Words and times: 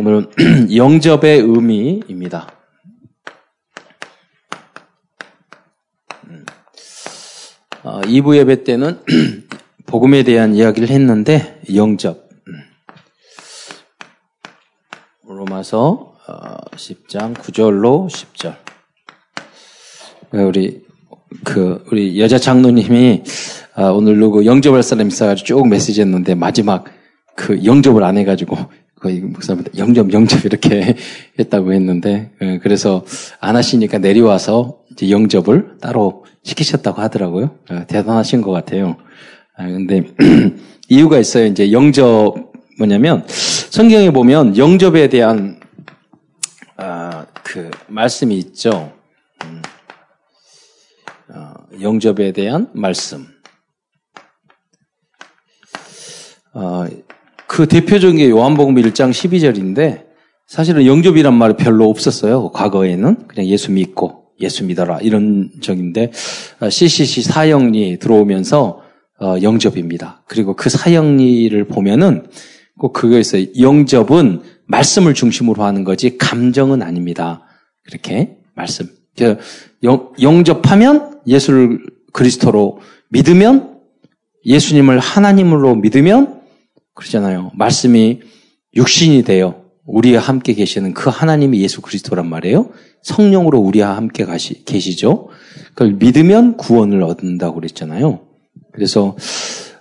오늘은 0.00 0.30
영접의 0.74 1.40
의미입니다. 1.40 2.48
어, 7.82 8.00
2부 8.00 8.36
예배 8.38 8.64
때는 8.64 9.00
복음에 9.84 10.22
대한 10.22 10.54
이야기를 10.54 10.88
했는데 10.88 11.60
영접 11.74 12.30
음. 12.48 12.54
로마서 15.28 16.14
10장 16.72 17.38
어, 17.38 17.42
9절로 17.42 18.08
10절 18.08 18.56
우리 20.32 20.82
그 21.44 21.84
우리 21.90 22.18
여자 22.20 22.38
장로님이 22.38 23.22
아, 23.74 23.90
오늘로 23.90 24.30
그 24.30 24.46
영접할 24.46 24.82
사람 24.82 25.08
있어가지고 25.08 25.46
쭉 25.46 25.68
메시지 25.68 26.00
했는데 26.00 26.34
마지막 26.34 26.84
그 27.36 27.64
영접을 27.64 28.02
안 28.04 28.16
해가지고 28.18 28.56
거의 29.00 29.20
목사님 29.20 29.64
영접 29.78 30.12
영접 30.12 30.44
이렇게 30.44 30.94
했다고 31.38 31.72
했는데 31.72 32.32
예, 32.42 32.58
그래서 32.58 33.04
안 33.40 33.56
하시니까 33.56 33.98
내려와서 33.98 34.80
이제 34.92 35.10
영접을 35.10 35.78
따로 35.80 36.24
시키셨다고 36.42 37.00
하더라고요. 37.00 37.58
예, 37.72 37.86
대단하신 37.86 38.42
것 38.42 38.50
같아요. 38.52 38.96
아, 39.56 39.66
근데 39.66 40.04
이유가 40.88 41.18
있어요. 41.18 41.46
이제 41.46 41.72
영접 41.72 42.52
뭐냐면 42.78 43.26
성경에 43.28 44.10
보면 44.10 44.56
영접에 44.56 45.08
대한 45.08 45.58
아, 46.76 47.26
그 47.42 47.70
말씀이 47.88 48.36
있죠. 48.38 48.92
음, 49.44 49.62
어, 51.28 51.54
영접에 51.80 52.32
대한 52.32 52.70
말씀. 52.74 53.26
어, 56.52 56.86
그 57.50 57.66
대표적인 57.66 58.18
게 58.18 58.30
요한복음 58.30 58.76
1장 58.76 59.10
12절인데 59.10 60.04
사실은 60.46 60.86
영접이란 60.86 61.34
말이 61.34 61.56
별로 61.56 61.90
없었어요. 61.90 62.52
과거에는 62.52 63.26
그냥 63.26 63.46
예수 63.48 63.72
믿고 63.72 64.26
예수 64.40 64.64
믿어라 64.64 65.00
이런 65.00 65.50
적인데 65.60 66.12
CCC 66.70 67.20
어, 67.22 67.22
사형리 67.24 67.98
들어오면서 67.98 68.82
어, 69.20 69.34
영접입니다. 69.42 70.22
그리고 70.28 70.54
그 70.54 70.70
사형리를 70.70 71.64
보면은 71.66 72.28
꼭 72.78 72.92
그거 72.92 73.18
있어요. 73.18 73.46
영접은 73.60 74.42
말씀을 74.68 75.14
중심으로 75.14 75.64
하는 75.64 75.82
거지 75.82 76.18
감정은 76.18 76.82
아닙니다. 76.82 77.42
그렇게 77.82 78.36
말씀. 78.54 78.86
영, 79.82 80.12
영접하면 80.22 81.18
예수를 81.26 81.80
그리스도로 82.12 82.78
믿으면 83.08 83.80
예수님을 84.46 85.00
하나님으로 85.00 85.74
믿으면 85.74 86.39
그러잖아요. 86.94 87.52
말씀이 87.54 88.20
육신이 88.74 89.22
되어 89.24 89.62
우리와 89.86 90.20
함께 90.20 90.54
계시는 90.54 90.94
그 90.94 91.10
하나님이 91.10 91.60
예수 91.62 91.80
그리스도란 91.80 92.28
말이에요. 92.28 92.70
성령으로 93.02 93.58
우리와 93.58 93.96
함께 93.96 94.24
가시, 94.24 94.64
계시죠. 94.64 95.28
그걸 95.70 95.92
믿으면 95.94 96.56
구원을 96.56 97.02
얻는다고 97.02 97.56
그랬잖아요. 97.56 98.20
그래서 98.72 99.16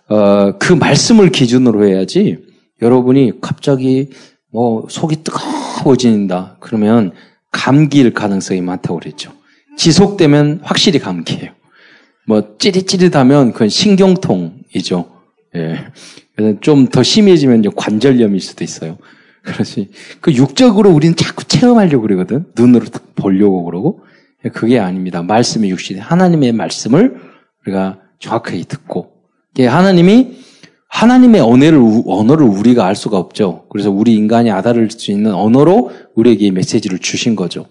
어, 0.07 0.57
그 0.57 0.73
말씀을 0.73 1.29
기준으로 1.29 1.87
해야지 1.87 2.37
여러분이 2.81 3.41
갑자기 3.41 4.09
뭐 4.51 4.87
속이 4.89 5.23
뜨거워진다 5.23 6.57
그러면 6.59 7.11
감기일 7.51 8.13
가능성이 8.13 8.61
많다고 8.61 8.99
그랬죠. 8.99 9.31
지속되면 9.77 10.61
확실히 10.63 10.99
감기예요. 10.99 11.51
뭐 12.27 12.57
찌릿찌릿하면 12.57 13.53
그건 13.53 13.69
신경통이죠. 13.69 15.05
예. 15.55 15.85
좀 16.61 16.87
더 16.89 17.03
심해지면 17.03 17.63
관절염일 17.75 18.39
수도 18.39 18.63
있어요. 18.63 18.97
그렇지. 19.43 19.89
그 20.21 20.33
육적으로 20.33 20.89
우리는 20.91 21.15
자꾸 21.15 21.43
체험하려고 21.45 22.01
그러거든. 22.03 22.45
눈으로 22.57 22.85
딱 22.85 23.15
보려고 23.15 23.63
그러고. 23.65 24.01
그게 24.53 24.79
아닙니다. 24.79 25.21
말씀의 25.21 25.69
육신에 25.69 25.99
하나님의 25.99 26.53
말씀을 26.53 27.19
우리가 27.65 27.99
정확하게 28.19 28.63
듣고. 28.63 29.13
하나님이 29.59 30.39
하나님의 30.87 31.41
언어를, 31.41 31.79
언어를 32.05 32.45
우리가 32.45 32.85
알 32.85 32.95
수가 32.95 33.17
없죠. 33.17 33.65
그래서 33.69 33.91
우리 33.91 34.15
인간이 34.15 34.49
알아들을 34.49 34.89
수 34.91 35.11
있는 35.11 35.33
언어로 35.33 35.91
우리에게 36.15 36.51
메시지를 36.51 36.99
주신 36.99 37.35
거죠. 37.35 37.65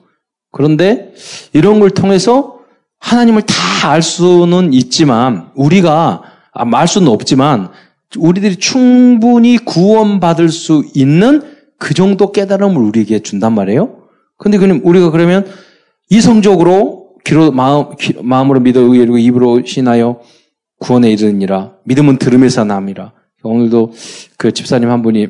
그런데 0.53 1.13
이런 1.53 1.81
걸 1.81 1.91
통해서 1.91 2.59
하나님을 3.01 3.43
다 3.43 3.69
알 3.83 4.03
수는 4.03 4.73
있지만 4.73 5.51
우리가 5.55 6.23
아, 6.53 6.65
말 6.65 6.89
수는 6.89 7.09
없지만 7.09 7.71
우리들이 8.17 8.57
충분히 8.57 9.59
구원받을 9.59 10.49
수 10.49 10.85
있는 10.95 11.43
그 11.79 11.95
정도 11.95 12.33
깨달음을 12.33 12.81
우리에게 12.81 13.21
준단 13.21 13.55
말이에요. 13.55 14.09
근데 14.39 14.59
그럼 14.59 14.81
우리가 14.85 15.11
그러면 15.11 15.47
이성적으로 16.11 17.17
귀로 17.25 17.53
마음 17.53 17.97
귀, 18.01 18.15
마음으로 18.21 18.61
믿어 18.61 18.81
의로 18.81 19.19
입으로 19.19 19.65
신하여 19.65 20.21
구원에 20.79 21.11
이르느니라 21.13 21.75
믿음은 21.85 22.19
들음에서 22.19 22.65
남이라. 22.65 23.13
오늘도 23.43 23.93
그 24.37 24.53
집사님 24.53 24.91
한 24.91 25.03
분이 25.03 25.29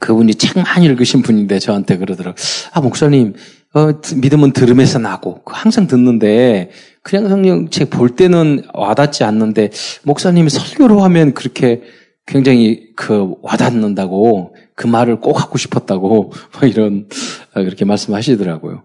그분이 0.00 0.34
책 0.36 0.58
많이 0.58 0.86
읽으신 0.86 1.22
분인데 1.22 1.58
저한테 1.58 1.98
그러더라고요. 1.98 2.34
아 2.72 2.80
목사님 2.80 3.34
어, 3.74 3.92
믿음은 4.16 4.52
들음에서 4.52 4.98
나고 4.98 5.42
항상 5.46 5.86
듣는데 5.86 6.70
그냥 7.02 7.28
성경책 7.28 7.90
볼 7.90 8.10
때는 8.10 8.64
와닿지 8.72 9.24
않는데 9.24 9.70
목사님이 10.04 10.50
설교로 10.50 11.00
하면 11.00 11.34
그렇게 11.34 11.82
굉장히 12.26 12.92
그 12.94 13.34
와닿는다고 13.42 14.54
그 14.74 14.86
말을 14.86 15.20
꼭 15.20 15.40
하고 15.40 15.58
싶었다고 15.58 16.32
이런 16.62 17.08
어, 17.54 17.62
그렇게 17.64 17.84
말씀하시더라고요. 17.84 18.84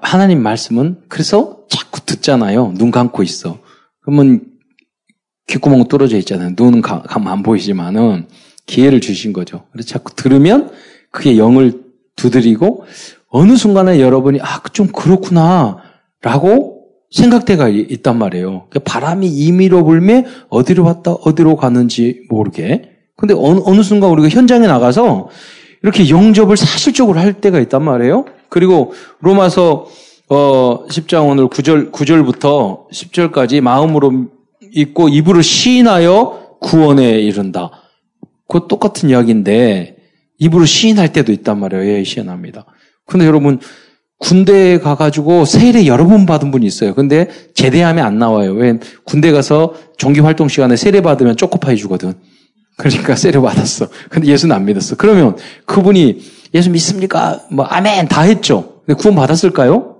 하나님 0.00 0.42
말씀은 0.42 1.00
그래서 1.08 1.64
자꾸 1.68 2.00
듣잖아요. 2.00 2.74
눈 2.76 2.90
감고 2.92 3.22
있어. 3.24 3.58
그러면 4.00 4.42
귓구멍 5.46 5.88
뚫어져 5.88 6.16
있잖아요. 6.18 6.52
눈은 6.56 6.80
감안 6.80 7.42
보이지만은 7.42 8.28
기회를 8.66 9.00
주신 9.00 9.32
거죠. 9.32 9.66
그래서 9.72 9.88
자꾸 9.88 10.14
들으면 10.14 10.70
그게 11.10 11.36
영을 11.36 11.82
두드리고 12.16 12.84
어느 13.28 13.56
순간에 13.56 14.00
여러분이 14.00 14.40
아 14.40 14.62
좀 14.74 14.88
그렇구나 14.88 15.83
라고 16.24 16.86
생각대가 17.10 17.68
있단 17.68 18.18
말이에요. 18.18 18.66
그러니까 18.70 18.80
바람이 18.84 19.28
임의로 19.28 19.84
불매 19.84 20.24
어디로 20.48 20.82
왔다 20.82 21.12
어디로 21.12 21.56
가는지 21.56 22.22
모르게. 22.30 22.90
근데 23.14 23.34
어느, 23.34 23.60
어느 23.64 23.82
순간 23.82 24.10
우리가 24.10 24.30
현장에 24.30 24.66
나가서 24.66 25.28
이렇게 25.82 26.08
영접을 26.08 26.56
사실적으로 26.56 27.20
할 27.20 27.34
때가 27.34 27.60
있단 27.60 27.84
말이에요. 27.84 28.24
그리고 28.48 28.94
로마서 29.20 29.86
어 30.30 30.86
10장 30.86 31.28
오늘 31.28 31.48
9절 31.48 31.92
9절부터 31.92 32.90
10절까지 32.90 33.60
마음으로 33.60 34.28
있고 34.72 35.10
입으로 35.10 35.42
시인하여 35.42 36.56
구원에 36.62 37.20
이른다. 37.20 37.70
그 38.48 38.66
똑같은 38.66 39.10
이야기인데 39.10 39.96
입으로 40.38 40.64
시인할 40.64 41.12
때도 41.12 41.32
있단 41.32 41.60
말이에요. 41.60 41.84
예, 41.84 42.02
시인합니다. 42.02 42.64
근데 43.06 43.26
여러분 43.26 43.60
군대에 44.18 44.78
가가지고 44.78 45.44
세례 45.44 45.86
여러 45.86 46.06
번 46.06 46.24
받은 46.26 46.50
분이 46.50 46.64
있어요. 46.66 46.94
근데 46.94 47.28
제대하면 47.54 48.04
안 48.06 48.18
나와요. 48.18 48.52
왜 48.52 48.78
군대 49.04 49.32
가서 49.32 49.74
정기 49.98 50.20
활동 50.20 50.48
시간에 50.48 50.76
세례 50.76 51.00
받으면 51.00 51.36
쪼코파이 51.36 51.76
주거든. 51.76 52.14
그러니까 52.76 53.14
세례 53.16 53.40
받았어. 53.40 53.88
근데 54.08 54.28
예수는 54.28 54.54
안 54.54 54.64
믿었어. 54.64 54.96
그러면 54.96 55.36
그분이 55.66 56.20
예수 56.54 56.70
믿습니까? 56.70 57.40
뭐 57.50 57.64
아멘 57.66 58.08
다 58.08 58.22
했죠. 58.22 58.80
근데 58.86 59.00
구원 59.00 59.16
받았을까요? 59.16 59.96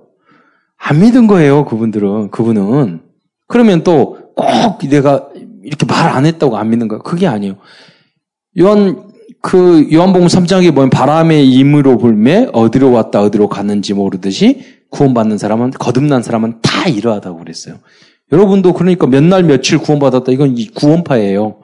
안 0.77 0.99
믿은 0.99 1.27
거예요. 1.27 1.65
그분들은 1.65 2.31
그분은. 2.31 3.01
그러면 3.47 3.83
또 3.83 4.25
꼭 4.35 4.79
내가 4.89 5.29
이렇게 5.63 5.85
말 5.85 6.11
안 6.15 6.25
했다고 6.25 6.57
안 6.57 6.69
믿는 6.69 6.87
거야. 6.87 6.99
그게 6.99 7.25
아니에요. 7.27 7.55
요한 8.59 9.03
그 9.45 9.87
요한복음 9.93 10.25
3장에 10.25 10.73
보면 10.73 10.89
바람의 10.89 11.47
임으로 11.47 11.99
불매 11.99 12.47
어디로 12.51 12.91
왔다 12.91 13.21
어디로 13.21 13.47
갔는지 13.47 13.93
모르듯이 13.93 14.65
구원받는 14.89 15.37
사람은 15.37 15.69
거듭난 15.69 16.23
사람은 16.23 16.61
다 16.63 16.89
이러하다고 16.89 17.37
그랬어요. 17.37 17.75
여러분도 18.31 18.73
그러니까 18.73 19.05
몇 19.05 19.23
날 19.23 19.43
며칠 19.43 19.77
구원받았다 19.77 20.31
이건 20.31 20.55
구원파예요. 20.73 21.59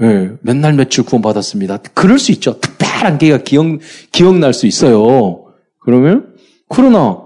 네, 0.00 0.32
몇날 0.40 0.72
며칠 0.72 1.04
구원받았습니다. 1.04 1.76
그럴 1.94 2.18
수 2.18 2.32
있죠. 2.32 2.58
특별한 2.58 3.18
게가 3.18 3.38
기억 3.44 3.66
기억날 4.10 4.52
수 4.52 4.66
있어요. 4.66 5.44
그러면 5.78 6.34
그러나 6.68 7.22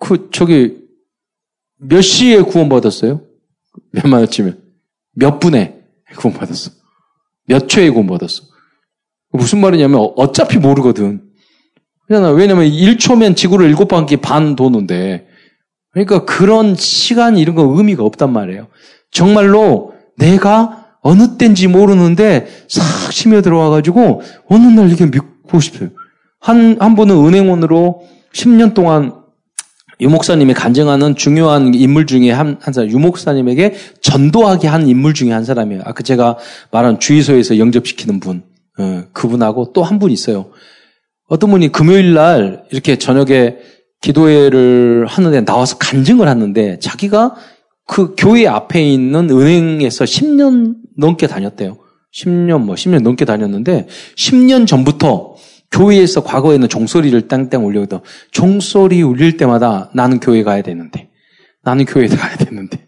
그 0.00 0.30
저기 0.32 0.78
몇 1.76 2.00
시에 2.00 2.40
구원받았어요? 2.40 3.20
몇만 3.90 4.20
원치면 4.20 4.62
몇 5.12 5.40
분에 5.40 5.78
구원받았어? 6.16 6.70
몇 7.46 7.68
초에 7.68 7.90
구원받았어? 7.90 8.44
무슨 9.32 9.60
말이냐면 9.60 10.12
어차피 10.16 10.58
모르거든. 10.58 11.22
왜냐면 12.08 12.64
1초면 12.70 13.36
지구를 13.36 13.74
7바퀴 13.74 14.20
반 14.20 14.54
도는데 14.54 15.26
그러니까 15.90 16.24
그런 16.24 16.74
시간 16.76 17.36
이런 17.36 17.56
거 17.56 17.62
의미가 17.62 18.04
없단 18.04 18.32
말이에요. 18.32 18.68
정말로 19.10 19.94
내가 20.18 20.86
어느 21.00 21.36
때인지 21.36 21.68
모르는데 21.68 22.46
싹 22.68 23.10
치며 23.10 23.42
들어와가지고 23.42 24.22
어느 24.48 24.66
날 24.66 24.88
이렇게 24.88 25.06
믿고 25.06 25.60
싶어요. 25.60 25.90
한, 26.40 26.76
한 26.80 26.94
분은 26.94 27.16
은행원으로 27.26 28.02
10년 28.32 28.74
동안 28.74 29.25
유 30.00 30.10
목사님이 30.10 30.52
간증하는 30.54 31.16
중요한 31.16 31.74
인물 31.74 32.06
중에 32.06 32.30
한, 32.30 32.58
한 32.60 32.74
사람, 32.74 32.90
유 32.90 32.98
목사님에게 32.98 33.74
전도하게 34.02 34.68
한 34.68 34.88
인물 34.88 35.14
중에 35.14 35.32
한 35.32 35.44
사람이에요. 35.44 35.82
아까 35.86 36.02
제가 36.02 36.36
말한 36.70 37.00
주의소에서 37.00 37.58
영접시키는 37.58 38.20
분, 38.20 38.42
어, 38.78 39.04
그분하고 39.12 39.72
또 39.72 39.82
한 39.82 39.98
분 39.98 40.10
있어요. 40.10 40.50
어떤 41.28 41.50
분이 41.50 41.72
금요일 41.72 42.14
날 42.14 42.64
이렇게 42.70 42.96
저녁에 42.96 43.56
기도회를 44.02 45.06
하는데 45.08 45.44
나와서 45.44 45.78
간증을 45.78 46.28
하는데 46.28 46.78
자기가 46.78 47.34
그 47.86 48.14
교회 48.16 48.46
앞에 48.46 48.82
있는 48.82 49.30
은행에서 49.30 50.04
10년 50.04 50.74
넘게 50.98 51.26
다녔대요. 51.26 51.78
10년 52.14 52.60
뭐 52.62 52.74
10년 52.74 53.02
넘게 53.02 53.24
다녔는데 53.24 53.86
10년 54.16 54.66
전부터 54.66 55.34
교회에서 55.76 56.22
과거에는 56.22 56.68
종소리를 56.68 57.28
땅땅 57.28 57.66
울려도 57.66 58.02
종소리 58.30 59.02
울릴 59.02 59.36
때마다 59.36 59.90
나는 59.94 60.20
교회 60.20 60.42
가야 60.42 60.62
되는데 60.62 61.10
나는 61.62 61.84
교회 61.84 62.06
가야 62.08 62.36
되는데 62.36 62.86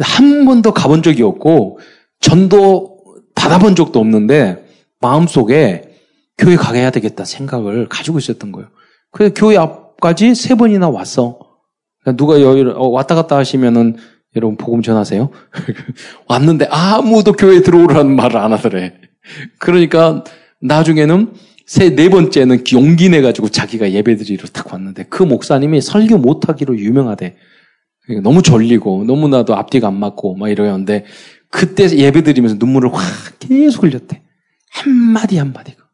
한 0.00 0.44
번도 0.44 0.72
가본 0.72 1.02
적이 1.02 1.22
없고 1.22 1.78
전도 2.20 2.94
받아본 3.34 3.76
적도 3.76 4.00
없는데 4.00 4.64
마음속에 5.00 5.82
교회 6.36 6.56
가게 6.56 6.80
해야 6.80 6.90
되겠다 6.90 7.24
생각을 7.24 7.88
가지고 7.88 8.18
있었던 8.18 8.50
거예요. 8.52 8.68
그래서 9.12 9.34
교회 9.34 9.56
앞까지 9.56 10.34
세 10.34 10.56
번이나 10.56 10.88
왔어. 10.88 11.38
그러니까 12.00 12.16
누가 12.16 12.40
여기 12.40 12.62
어, 12.62 12.88
왔다 12.88 13.14
갔다 13.14 13.36
하시면은 13.36 13.96
여러분 14.34 14.56
복음 14.56 14.82
전하세요. 14.82 15.30
왔는데 16.26 16.66
아무도 16.70 17.32
교회 17.32 17.62
들어오라는 17.62 18.16
말을 18.16 18.36
안 18.36 18.52
하더래. 18.52 18.94
그러니까 19.58 20.24
나중에는 20.60 21.32
세, 21.66 21.94
네 21.94 22.08
번째는 22.08 22.64
용기 22.72 23.08
내가지고 23.08 23.48
자기가 23.48 23.92
예배드리러 23.92 24.48
딱 24.48 24.72
왔는데 24.72 25.04
그 25.04 25.22
목사님이 25.22 25.80
설교 25.80 26.18
못하기로 26.18 26.78
유명하대. 26.78 27.36
그러니까 28.02 28.28
너무 28.28 28.42
졸리고 28.42 29.04
너무나도 29.04 29.56
앞뒤가 29.56 29.88
안 29.88 29.98
맞고 29.98 30.36
막 30.36 30.50
이러는데 30.50 31.06
그때 31.48 31.88
예배드리면서 31.88 32.56
눈물을 32.58 32.92
확 32.92 33.02
계속 33.38 33.84
흘렸대. 33.84 34.22
한마디 34.70 35.38
한마디가. 35.38 35.84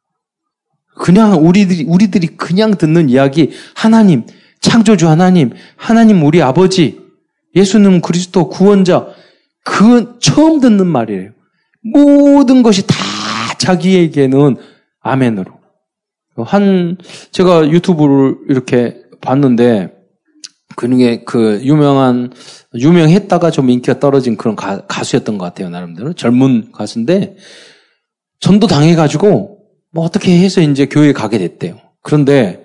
그냥 0.97 1.47
우리들이, 1.47 1.85
우리들이 1.85 2.27
그냥 2.29 2.77
듣는 2.77 3.09
이야기, 3.09 3.51
하나님, 3.75 4.25
창조주 4.61 5.09
하나님, 5.09 5.51
하나님 5.77 6.23
우리 6.25 6.43
아버지, 6.43 7.01
예수님 7.55 8.01
그리스도 8.01 8.49
구원자, 8.49 9.07
그 9.65 10.19
처음 10.21 10.61
듣는 10.61 10.87
말이에요. 10.87 11.31
모든 11.83 12.63
것이 12.63 12.87
다 12.87 12.95
자기에게는 13.59 14.57
아멘으로. 15.01 15.60
한, 16.43 16.97
제가 17.33 17.71
유튜브를 17.71 18.37
이렇게 18.49 18.97
봤는데, 19.21 19.93
그 20.77 20.89
중에 20.89 21.25
그 21.25 21.61
유명한, 21.63 22.33
유명했다가 22.75 23.51
좀 23.51 23.71
인기가 23.71 23.99
떨어진 23.99 24.37
그런 24.37 24.57
가, 24.57 24.87
가수였던 24.87 25.37
것 25.39 25.45
같아요, 25.45 25.69
나름대로. 25.69 26.13
젊은 26.13 26.73
가수인데, 26.73 27.37
전도 28.39 28.67
당해가지고, 28.67 29.59
뭐 29.93 30.05
어떻게 30.05 30.39
해서 30.39 30.61
이제 30.61 30.87
교회에 30.87 31.13
가게 31.13 31.39
됐대요. 31.39 31.79
그런데, 32.03 32.65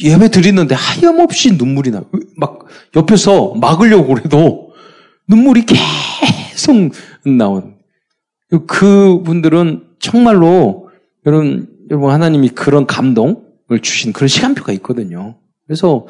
예배 0.00 0.30
드리는데 0.30 0.74
하염없이 0.74 1.56
눈물이 1.56 1.90
나. 1.90 2.02
막, 2.36 2.66
옆에서 2.96 3.54
막으려고 3.54 4.14
그래도, 4.14 4.72
눈물이 5.28 5.66
계속 5.66 6.92
나온. 7.24 7.76
그 8.66 9.22
분들은 9.24 9.84
정말로, 10.00 10.88
여러분, 11.26 11.68
여러분 11.90 12.10
하나님이 12.10 12.50
그런 12.50 12.86
감동을 12.86 13.80
주신 13.82 14.12
그런 14.12 14.28
시간표가 14.28 14.72
있거든요. 14.74 15.38
그래서 15.66 16.06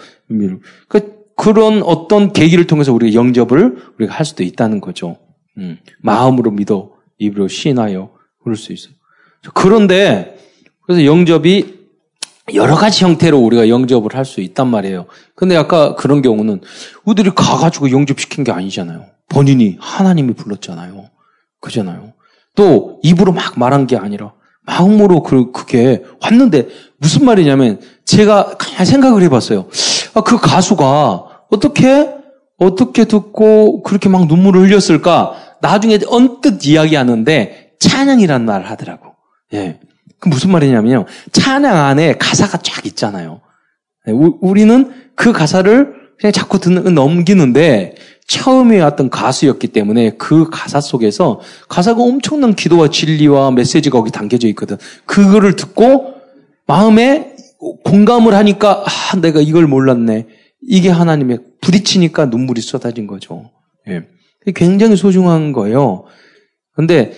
그 0.88 1.18
그런 1.36 1.82
어떤 1.82 2.32
계기를 2.32 2.66
통해서 2.66 2.92
우리가 2.92 3.14
영접을 3.14 3.76
우리가 3.98 4.12
할 4.12 4.26
수도 4.26 4.42
있다는 4.42 4.80
거죠. 4.80 5.16
음, 5.56 5.78
마음으로 6.00 6.50
믿어 6.50 6.90
입으로 7.18 7.48
신하여 7.48 8.10
그럴 8.42 8.56
수 8.56 8.72
있어요. 8.72 8.94
그런데 9.54 10.36
그래서 10.84 11.04
영접이 11.04 11.78
여러 12.54 12.74
가지 12.74 13.04
형태로 13.04 13.38
우리가 13.38 13.68
영접을 13.68 14.14
할 14.16 14.24
수 14.24 14.40
있단 14.40 14.68
말이에요. 14.68 15.06
근데 15.34 15.54
아까 15.54 15.94
그런 15.94 16.22
경우는 16.22 16.60
우리들이 17.04 17.30
가가지고 17.34 17.90
영접시킨 17.90 18.42
게 18.42 18.52
아니잖아요. 18.52 19.04
본인이 19.28 19.76
하나님이 19.80 20.32
불렀잖아요. 20.34 21.10
그잖아요. 21.60 22.14
또 22.56 23.00
입으로 23.02 23.32
막 23.32 23.58
말한 23.58 23.86
게 23.86 23.96
아니라 23.96 24.32
마음으로 24.68 25.22
그, 25.22 25.50
그게 25.50 26.02
왔는데 26.20 26.68
무슨 26.98 27.24
말이냐면 27.24 27.80
제가 28.04 28.56
그냥 28.58 28.84
생각을 28.84 29.22
해봤어요. 29.22 29.66
아, 30.14 30.20
그 30.20 30.38
가수가 30.38 31.44
어떻게 31.50 32.10
어떻게 32.58 33.04
듣고 33.06 33.82
그렇게 33.82 34.08
막 34.10 34.26
눈물을 34.26 34.62
흘렸을까? 34.62 35.34
나중에 35.62 35.98
언뜻 36.08 36.66
이야기하는데 36.66 37.72
찬양이란 37.80 38.44
말을 38.44 38.68
하더라고. 38.70 39.14
예. 39.54 39.80
그 40.20 40.28
무슨 40.28 40.50
말이냐면요. 40.50 41.06
찬양 41.32 41.76
안에 41.76 42.18
가사가 42.18 42.58
쫙 42.58 42.84
있잖아요. 42.84 43.40
예, 44.08 44.12
우리는 44.12 44.92
그 45.14 45.32
가사를 45.32 45.94
그냥 46.18 46.32
자꾸 46.32 46.58
듣는, 46.58 46.94
넘기는데 46.94 47.94
처음에 48.28 48.78
왔던 48.80 49.08
가수였기 49.08 49.68
때문에 49.68 50.12
그 50.18 50.48
가사 50.50 50.80
속에서 50.80 51.40
가사가 51.68 52.02
엄청난 52.02 52.54
기도와 52.54 52.88
진리와 52.88 53.50
메시지가 53.52 53.98
거기 53.98 54.12
담겨져 54.12 54.46
있거든. 54.48 54.76
그거를 55.06 55.56
듣고 55.56 56.14
마음에 56.66 57.34
공감을 57.84 58.34
하니까 58.34 58.84
아, 58.84 59.16
내가 59.16 59.40
이걸 59.40 59.66
몰랐네. 59.66 60.26
이게 60.60 60.90
하나님의 60.90 61.38
부딪히니까 61.62 62.26
눈물이 62.26 62.60
쏟아진 62.60 63.06
거죠. 63.06 63.50
예. 63.88 64.04
굉장히 64.54 64.96
소중한 64.96 65.52
거예요. 65.52 66.04
근데 66.74 67.12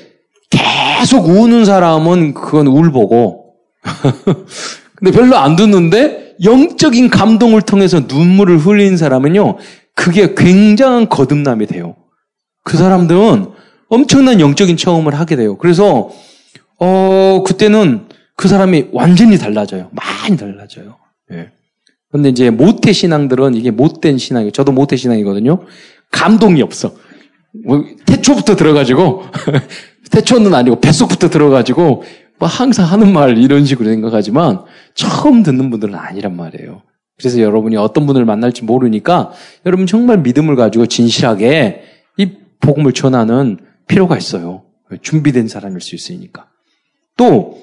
계속 0.49 1.27
우는 1.27 1.65
사람은 1.65 2.35
그건 2.35 2.69
울보고 2.69 3.55
근데 4.95 5.11
별로 5.11 5.37
안 5.37 5.57
듣는데 5.57 6.37
영적인 6.43 7.11
감동을 7.11 7.63
통해서 7.63 8.01
눈물을 8.01 8.59
흘린 8.59 8.97
사람은요. 8.97 9.59
그게 10.01 10.35
굉장한 10.35 11.11
거듭남이 11.11 11.67
돼요. 11.67 11.95
그 12.65 12.79
사람들은 12.79 13.49
엄청난 13.91 14.41
영적인 14.41 14.79
체험을 14.79 15.15
하게 15.15 15.37
돼요. 15.37 15.59
그래서 15.59 16.09
어 16.79 17.43
그때는 17.47 18.09
그 18.35 18.49
사람이 18.49 18.89
완전히 18.93 19.37
달라져요. 19.37 19.91
많이 19.93 20.39
달라져요. 20.39 20.97
예. 21.33 21.51
근데 22.11 22.31
이제 22.31 22.49
모태 22.49 22.95
신앙들은 22.95 23.55
이게 23.55 23.71
못된 23.71 24.17
신앙이에요. 24.17 24.53
저도 24.53 24.73
모태 24.73 24.97
신앙이거든요. 24.97 25.67
감동이 26.11 26.63
없어. 26.63 26.95
뭐, 27.67 27.85
태초부터 28.07 28.57
들어가지고 28.57 29.25
태초는 30.11 30.55
아니고 30.55 30.81
뱃속부터 30.81 31.29
들어가지고 31.29 32.05
뭐 32.39 32.49
항상 32.49 32.87
하는 32.87 33.13
말 33.13 33.37
이런 33.37 33.67
식으로 33.67 33.91
생각하지만 33.91 34.63
처음 34.95 35.43
듣는 35.43 35.69
분들은 35.69 35.95
아니란 35.95 36.37
말이에요. 36.37 36.81
그래서 37.21 37.41
여러분이 37.41 37.77
어떤 37.77 38.07
분을 38.07 38.25
만날지 38.25 38.65
모르니까 38.65 39.31
여러분 39.67 39.87
정말 39.87 40.19
믿음을 40.19 40.57
가지고 40.57 40.87
진실하게 40.87 41.83
이 42.17 42.31
복음을 42.61 42.93
전하는 42.93 43.59
필요가 43.87 44.17
있어요. 44.17 44.63
준비된 45.03 45.47
사람일 45.47 45.81
수 45.81 45.95
있으니까. 45.95 46.47
또 47.17 47.59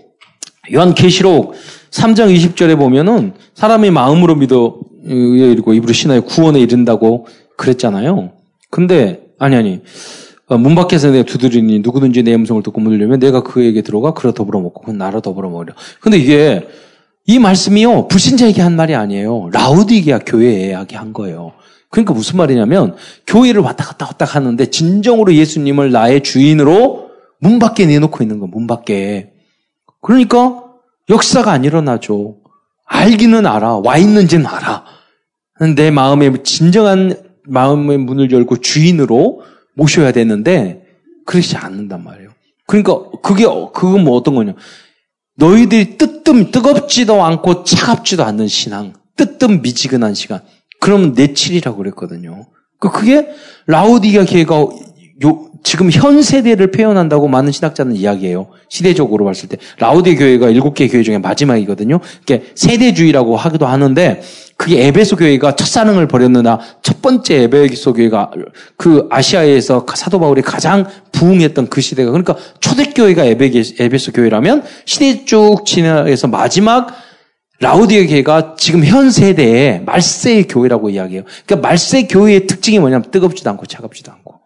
요한 0.73 0.93
계시록 0.93 1.53
3장 1.89 2.33
20절에 2.35 2.77
보면은 2.77 3.33
사람이 3.55 3.89
마음으로 3.89 4.35
믿어 4.35 4.79
이르고 5.03 5.73
입으로 5.73 5.93
신하여 5.93 6.21
구원에 6.21 6.59
이른다고 6.59 7.25
그랬잖아요. 7.57 8.33
근데 8.69 9.23
아니 9.39 9.55
아니 9.55 9.81
어, 10.47 10.57
문 10.57 10.75
밖에서 10.75 11.11
내가 11.11 11.23
두드리니 11.23 11.79
누구든지 11.79 12.23
내 12.23 12.35
음성을 12.35 12.61
듣고 12.61 12.81
열면 12.83 13.19
내가 13.19 13.41
그에게 13.41 13.81
들어가 13.81 14.13
그로 14.13 14.33
더불어 14.33 14.59
먹고 14.59 14.83
그 14.83 14.91
나로 14.91 15.21
더불어 15.21 15.49
먹으려. 15.49 15.73
근데 15.99 16.17
이게 16.17 16.67
이 17.29 17.39
말씀이요, 17.39 18.07
불신자에게 18.07 18.61
한 18.61 18.77
말이 18.77 18.95
아니에요. 18.95 19.49
라우디게아 19.51 20.19
교회에 20.19 20.73
한 20.73 21.11
거예요. 21.11 21.51
그러니까 21.89 22.13
무슨 22.13 22.37
말이냐면, 22.37 22.95
교회를 23.27 23.61
왔다 23.61 23.83
갔다 23.83 24.05
왔다 24.05 24.23
하는데, 24.23 24.65
진정으로 24.65 25.33
예수님을 25.35 25.91
나의 25.91 26.23
주인으로 26.23 27.09
문 27.39 27.59
밖에 27.59 27.85
내놓고 27.85 28.23
있는 28.23 28.39
거, 28.39 28.47
문 28.47 28.65
밖에. 28.65 29.33
그러니까, 30.01 30.63
역사가 31.09 31.51
안 31.51 31.65
일어나죠. 31.65 32.37
알기는 32.85 33.45
알아. 33.45 33.81
와 33.83 33.97
있는지는 33.97 34.45
알아. 34.45 34.85
내 35.75 35.91
마음에 35.91 36.31
진정한 36.43 37.13
마음의 37.43 37.97
문을 37.97 38.31
열고 38.31 38.61
주인으로 38.61 39.41
모셔야 39.75 40.13
되는데, 40.13 40.85
그렇지 41.25 41.57
않는단 41.57 42.05
말이에요. 42.05 42.29
그러니까, 42.65 43.01
그게, 43.21 43.43
그건 43.43 44.05
뭐 44.05 44.15
어떤 44.15 44.33
거냐. 44.35 44.53
너희들이 45.37 45.97
뜨뜻 45.97 46.51
뜨겁지도 46.51 47.23
않고 47.23 47.63
차갑지도 47.63 48.23
않는 48.23 48.47
신앙, 48.47 48.93
뜨뜻 49.15 49.49
미지근한 49.61 50.13
시간. 50.13 50.41
그러면 50.79 51.13
내칠이라고 51.13 51.77
그랬거든요. 51.77 52.47
그 52.79 52.91
그게 52.91 53.29
라우디가 53.65 54.25
걔가 54.25 54.67
지금 55.63 55.89
현 55.91 56.21
세대를 56.21 56.71
표현한다고 56.71 57.27
많은 57.27 57.51
신학자는 57.51 57.95
이야기해요. 57.95 58.47
시대적으로 58.69 59.25
봤을 59.25 59.49
때. 59.49 59.57
라우디 59.79 60.15
교회가 60.15 60.49
일곱 60.49 60.73
개 60.73 60.87
교회 60.87 61.03
중에 61.03 61.17
마지막이거든요. 61.17 61.99
그게 62.19 62.43
세대주의라고 62.55 63.35
하기도 63.35 63.65
하는데 63.65 64.21
그게 64.57 64.87
에베소 64.87 65.15
교회가 65.17 65.55
첫사랑을 65.55 66.07
벌였느나 66.07 66.59
첫 66.81 67.01
번째 67.01 67.43
에베소 67.43 67.93
교회가 67.93 68.31
그 68.75 69.07
아시아에서 69.09 69.85
사도 69.95 70.19
바울이 70.19 70.41
가장 70.41 70.85
부흥했던 71.11 71.67
그 71.67 71.79
시대가 71.81 72.11
그러니까 72.11 72.35
초대교회가 72.59 73.25
에베소 73.25 74.11
교회라면 74.13 74.63
시대 74.85 75.25
쭉 75.25 75.63
지나서 75.65 76.27
마지막 76.27 76.87
라우디의 77.59 78.07
교회가 78.07 78.55
지금 78.57 78.85
현 78.85 79.09
세대의 79.09 79.83
말세의 79.85 80.47
교회라고 80.47 80.89
이야기해요. 80.89 81.23
그러니까 81.45 81.67
말세 81.67 82.03
교회의 82.03 82.45
특징이 82.45 82.79
뭐냐면 82.79 83.09
뜨겁지도 83.09 83.49
않고 83.49 83.65
차갑지도 83.65 84.11
않고. 84.11 84.36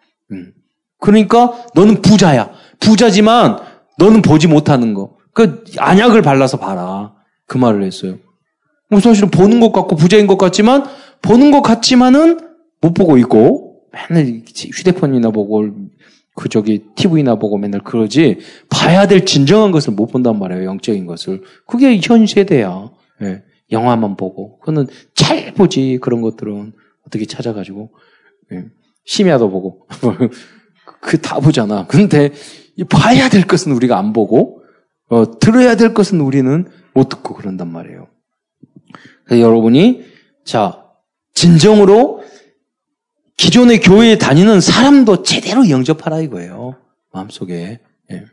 음. 1.01 1.03
그러니까 1.03 1.53
너는 1.75 2.01
부자야. 2.01 2.51
부자지만 2.79 3.60
너는 3.98 4.22
보지 4.22 4.48
못하는 4.48 4.93
거. 4.93 5.17
그 5.34 5.63
안약을 5.77 6.22
발라서 6.22 6.58
봐라. 6.58 7.13
그 7.48 7.58
말을 7.58 7.84
했어요. 7.84 8.17
뭐 8.89 9.00
사실은 9.00 9.29
보는 9.29 9.60
것 9.60 9.72
같고 9.72 9.96
부자인 9.96 10.27
것 10.27 10.38
같지만 10.38 10.86
보는 11.22 11.51
것 11.51 11.62
같지만은 11.62 12.39
못 12.81 12.93
보고 12.93 13.17
있고 13.17 13.81
맨날 14.10 14.41
휴대폰이나 14.46 15.31
보고 15.31 15.65
그 16.36 16.50
저기 16.50 16.86
TV나 16.96 17.36
보고 17.36 17.58
맨날 17.58 17.81
그러지 17.81 18.39
봐야 18.70 19.08
될 19.08 19.25
진정한 19.25 19.72
것을 19.72 19.93
못 19.93 20.08
본단 20.08 20.39
말이에요. 20.39 20.65
영적인 20.65 21.05
것을. 21.05 21.41
그게 21.67 22.00
현 22.01 22.25
세대야. 22.25 22.89
예. 23.24 23.43
영화만 23.72 24.17
보고. 24.17 24.60
그거는 24.60 24.88
잘 25.13 25.53
보지 25.53 26.00
그런 26.01 26.22
것들은 26.22 26.74
어떻게 27.08 27.25
찾아가지고 27.25 27.91
예. 28.53 28.65
심야도 29.05 29.50
보고 29.50 29.88
그 31.01 31.22
다 31.22 31.39
보잖아. 31.39 31.86
근데 31.88 32.31
봐야 32.89 33.29
될 33.29 33.46
것은 33.48 33.72
우리가 33.72 33.98
안 33.98 34.13
보고 34.13 34.62
어, 35.10 35.39
들어야 35.39 35.75
될 35.75 35.93
것은 35.93 36.22
우리는 36.22 36.67
못 36.93 37.10
듣고 37.10 37.34
그런단 37.36 37.72
말이에요. 37.72 38.08
그래서 39.25 39.41
여러분이 39.41 40.03
자 40.46 40.84
진정으로 41.34 42.24
기존의 43.38 43.79
교회에 43.81 44.17
다니는 44.17 44.62
사람도 44.62 45.24
제대로 45.24 45.70
영접하라 45.70 46.20
이거예요. 46.20 46.75
마음속에. 47.12 47.79
예. 48.12 48.25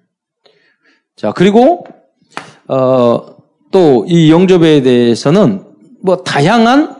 자 1.16 1.32
그리고 1.32 1.86
어, 2.68 3.36
또 3.70 4.04
이 4.08 4.30
영접에 4.30 4.82
대해서는 4.82 5.64
뭐 6.02 6.22
다양한 6.22 6.96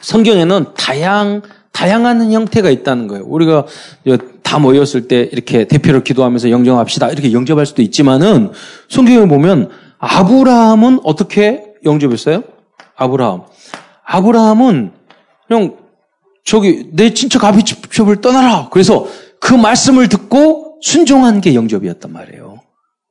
성경에는 0.00 0.66
다양 0.76 1.42
다양한 1.72 2.30
형태가 2.32 2.70
있다는 2.70 3.08
거예요. 3.08 3.24
우리가 3.26 3.66
다 4.54 4.60
모였을 4.60 5.08
때 5.08 5.28
이렇게 5.32 5.66
대표로 5.66 6.04
기도하면서 6.04 6.50
영접합시다. 6.50 7.08
이렇게 7.10 7.32
영접할 7.32 7.66
수도 7.66 7.82
있지만은 7.82 8.52
성경에 8.88 9.26
보면 9.26 9.68
아브라함은 9.98 11.00
어떻게 11.02 11.64
영접했어요? 11.84 12.44
아브라함. 12.94 13.42
아브라함은 14.04 14.92
그냥 15.48 15.76
저기 16.44 16.88
내 16.92 17.12
친척 17.14 17.42
아비집을 17.42 18.20
떠나라. 18.20 18.68
그래서 18.70 19.08
그 19.40 19.54
말씀을 19.54 20.08
듣고 20.08 20.78
순종한 20.82 21.40
게 21.40 21.56
영접이었단 21.56 22.12
말이에요. 22.12 22.60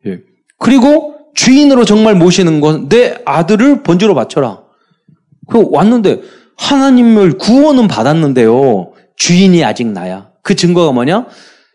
예. 0.07 0.19
그리고 0.59 1.15
주인으로 1.35 1.83
정말 1.83 2.15
모시는 2.15 2.61
건 2.61 2.87
내 2.87 3.17
아들을 3.25 3.83
번지로 3.83 4.15
바쳐라. 4.15 4.61
그 5.49 5.67
왔는데 5.71 6.21
하나님을 6.55 7.37
구원은 7.37 7.89
받았는데요. 7.89 8.93
주인이 9.17 9.61
아직 9.65 9.87
나야. 9.87 10.32
그 10.43 10.55
증거가 10.55 10.91
뭐냐? 10.91 11.27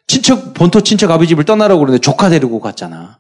친척, 0.06 0.54
본토 0.54 0.80
친척 0.80 1.10
아버지 1.10 1.30
집을 1.30 1.44
떠나라고 1.44 1.80
그러는데 1.80 2.00
조카 2.00 2.28
데리고 2.28 2.60
갔잖아. 2.60 3.18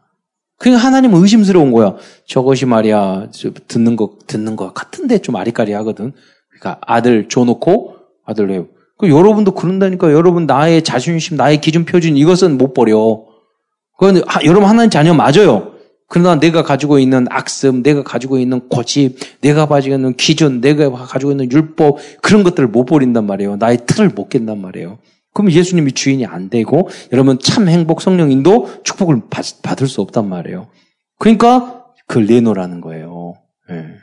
그러니까 0.58 0.84
하나님은 0.86 1.20
의심스러운 1.20 1.72
거야. 1.72 1.96
저것이 2.26 2.66
말이야, 2.66 3.28
듣는 3.68 3.96
거, 3.96 4.16
듣는 4.26 4.56
거 4.56 4.72
같은데 4.72 5.18
좀 5.18 5.36
아리까리 5.36 5.72
하거든. 5.72 6.12
그러니까 6.50 6.80
아들 6.86 7.28
줘놓고 7.28 7.96
아들 8.24 8.50
해요. 8.50 8.66
그 8.98 9.08
여러분도 9.08 9.52
그런다니까 9.52 10.12
여러분 10.12 10.46
나의 10.46 10.82
자존심, 10.82 11.36
나의 11.36 11.60
기준 11.60 11.84
표준 11.84 12.16
이것은 12.16 12.58
못 12.58 12.74
버려. 12.74 13.24
그건 13.96 14.22
여러분 14.44 14.68
하나님 14.68 14.90
자녀 14.90 15.14
맞아요. 15.14 15.74
그러나 16.08 16.40
내가 16.40 16.62
가지고 16.62 16.98
있는 16.98 17.26
악습, 17.30 17.82
내가 17.82 18.02
가지고 18.02 18.38
있는 18.38 18.68
고집, 18.68 19.18
내가 19.40 19.66
가지고 19.66 19.94
있는 19.94 20.16
기준, 20.16 20.60
내가 20.60 20.90
가지고 20.90 21.32
있는 21.32 21.52
율법, 21.52 21.98
그런 22.22 22.42
것들을 22.42 22.68
못 22.68 22.86
버린단 22.86 23.26
말이에요. 23.26 23.56
나의 23.56 23.80
틀을 23.86 24.08
못 24.08 24.28
깬단 24.30 24.60
말이에요. 24.60 24.98
그럼 25.32 25.52
예수님이 25.52 25.92
주인이 25.92 26.26
안 26.26 26.50
되고, 26.50 26.88
여러분 27.12 27.38
참 27.38 27.68
행복 27.68 28.00
성령인도 28.00 28.82
축복을 28.82 29.22
받, 29.30 29.82
을수 29.82 30.00
없단 30.00 30.28
말이에요. 30.28 30.68
그러니까 31.18 31.86
그걸 32.06 32.26
내놓으라는 32.26 32.80
거예요. 32.80 33.34
네. 33.68 33.94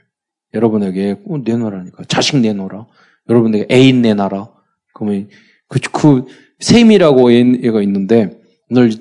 여러분에게 0.54 1.18
어, 1.28 1.38
내놓으라니까. 1.44 2.04
자식 2.08 2.38
내놓으라. 2.38 2.86
여러분에게 3.30 3.68
애인 3.70 4.02
내놔라. 4.02 4.50
그러면 4.94 5.30
그, 5.68 5.80
그, 5.92 6.26
셈이라고 6.60 7.32
애가 7.32 7.82
있는데, 7.82 8.40
오늘 8.70 8.92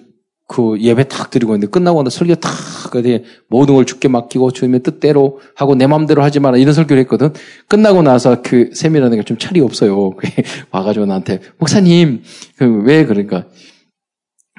그 0.47 0.77
예배 0.79 1.09
탁 1.09 1.31
드리고 1.31 1.55
있는데 1.55 1.71
끝나고 1.71 2.03
나 2.03 2.11
설교 2.11 2.35
탁 2.37 2.53
어디 2.95 3.25
모든 3.49 3.75
걸 3.75 3.87
죽게 3.87 4.09
맡기고 4.09 4.53
주님의 4.53 4.83
뜻대로 4.83 5.41
하고 5.57 5.75
내 5.75 5.87
마음대로 5.87 6.23
하지 6.23 6.39
마라 6.39 6.59
이런 6.59 6.75
설교를 6.75 7.01
했거든. 7.03 7.33
끝나고 7.69 8.03
나서 8.03 8.43
그 8.43 8.71
셈이라는 8.75 9.17
게 9.19 9.25
좀 9.25 9.39
차리 9.39 9.61
없어요. 9.61 10.13
와가지고 10.71 11.07
나한테 11.07 11.41
목사님 11.59 12.23
그 12.57 12.83
왜 12.85 13.05
그러니까 13.07 13.47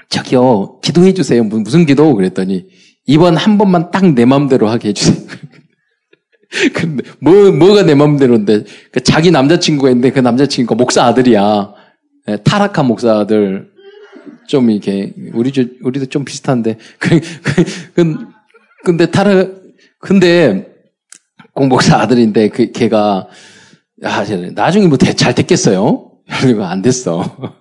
저기요 0.09 0.79
기도해 0.81 1.13
주세요. 1.13 1.43
무슨 1.43 1.85
기도 1.85 2.13
그랬더니 2.15 2.65
이번 3.05 3.35
한 3.37 3.57
번만 3.57 3.91
딱 3.91 4.03
내 4.15 4.25
마음대로 4.25 4.67
하게 4.67 4.89
해주세요. 4.89 5.27
근데 6.73 7.03
뭐 7.21 7.51
뭐가 7.51 7.83
내 7.83 7.95
마음대로인데 7.95 8.63
그 8.91 9.01
자기 9.01 9.31
남자친구가 9.31 9.89
있는데 9.89 10.11
그 10.11 10.19
남자친구가 10.19 10.75
목사 10.75 11.03
아들이야. 11.05 11.73
네, 12.27 12.37
타락한 12.43 12.85
목사 12.87 13.19
아들. 13.19 13.69
좀 14.48 14.70
이게 14.70 15.13
우리 15.34 15.51
우리도 15.82 16.08
좀 16.08 16.25
비슷한데 16.25 16.77
그, 17.00 17.20
그, 17.20 17.63
그 17.94 18.27
근데 18.84 19.10
타라 19.10 19.46
근데 20.00 20.67
공복사 21.53 21.98
아들인데 21.98 22.50
그 22.50 22.72
걔가 22.72 23.27
아 24.03 24.25
나중에 24.53 24.88
뭐 24.88 24.98
잘 24.98 25.34
됐겠어요? 25.34 26.12
그리고 26.41 26.63
안 26.65 26.82
됐어. 26.82 27.55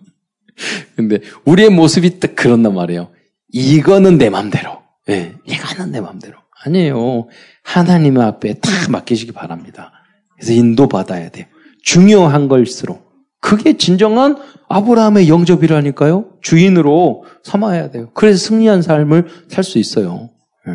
근데 0.96 1.20
우리의 1.44 1.70
모습이 1.70 2.20
딱 2.20 2.34
그런단 2.36 2.74
말이에요. 2.74 3.10
이거는 3.52 4.18
내 4.18 4.30
맘대로. 4.30 4.82
예, 5.08 5.12
네, 5.12 5.34
이거는 5.46 5.92
내 5.92 6.00
맘대로. 6.00 6.38
아니에요. 6.64 7.28
하나님 7.62 8.18
앞에 8.18 8.54
다 8.54 8.70
맡기시기 8.90 9.32
바랍니다. 9.32 9.92
그래서 10.36 10.52
인도받아야 10.52 11.28
돼요. 11.30 11.46
중요한 11.82 12.48
걸수록. 12.48 13.03
그게 13.44 13.76
진정한 13.76 14.38
아브라함의 14.68 15.28
영접이라니까요. 15.28 16.24
주인으로 16.40 17.24
삼아야 17.42 17.90
돼요. 17.90 18.08
그래서 18.14 18.38
승리한 18.38 18.80
삶을 18.80 19.26
살 19.48 19.62
수 19.62 19.78
있어요. 19.78 20.30
예. 20.66 20.72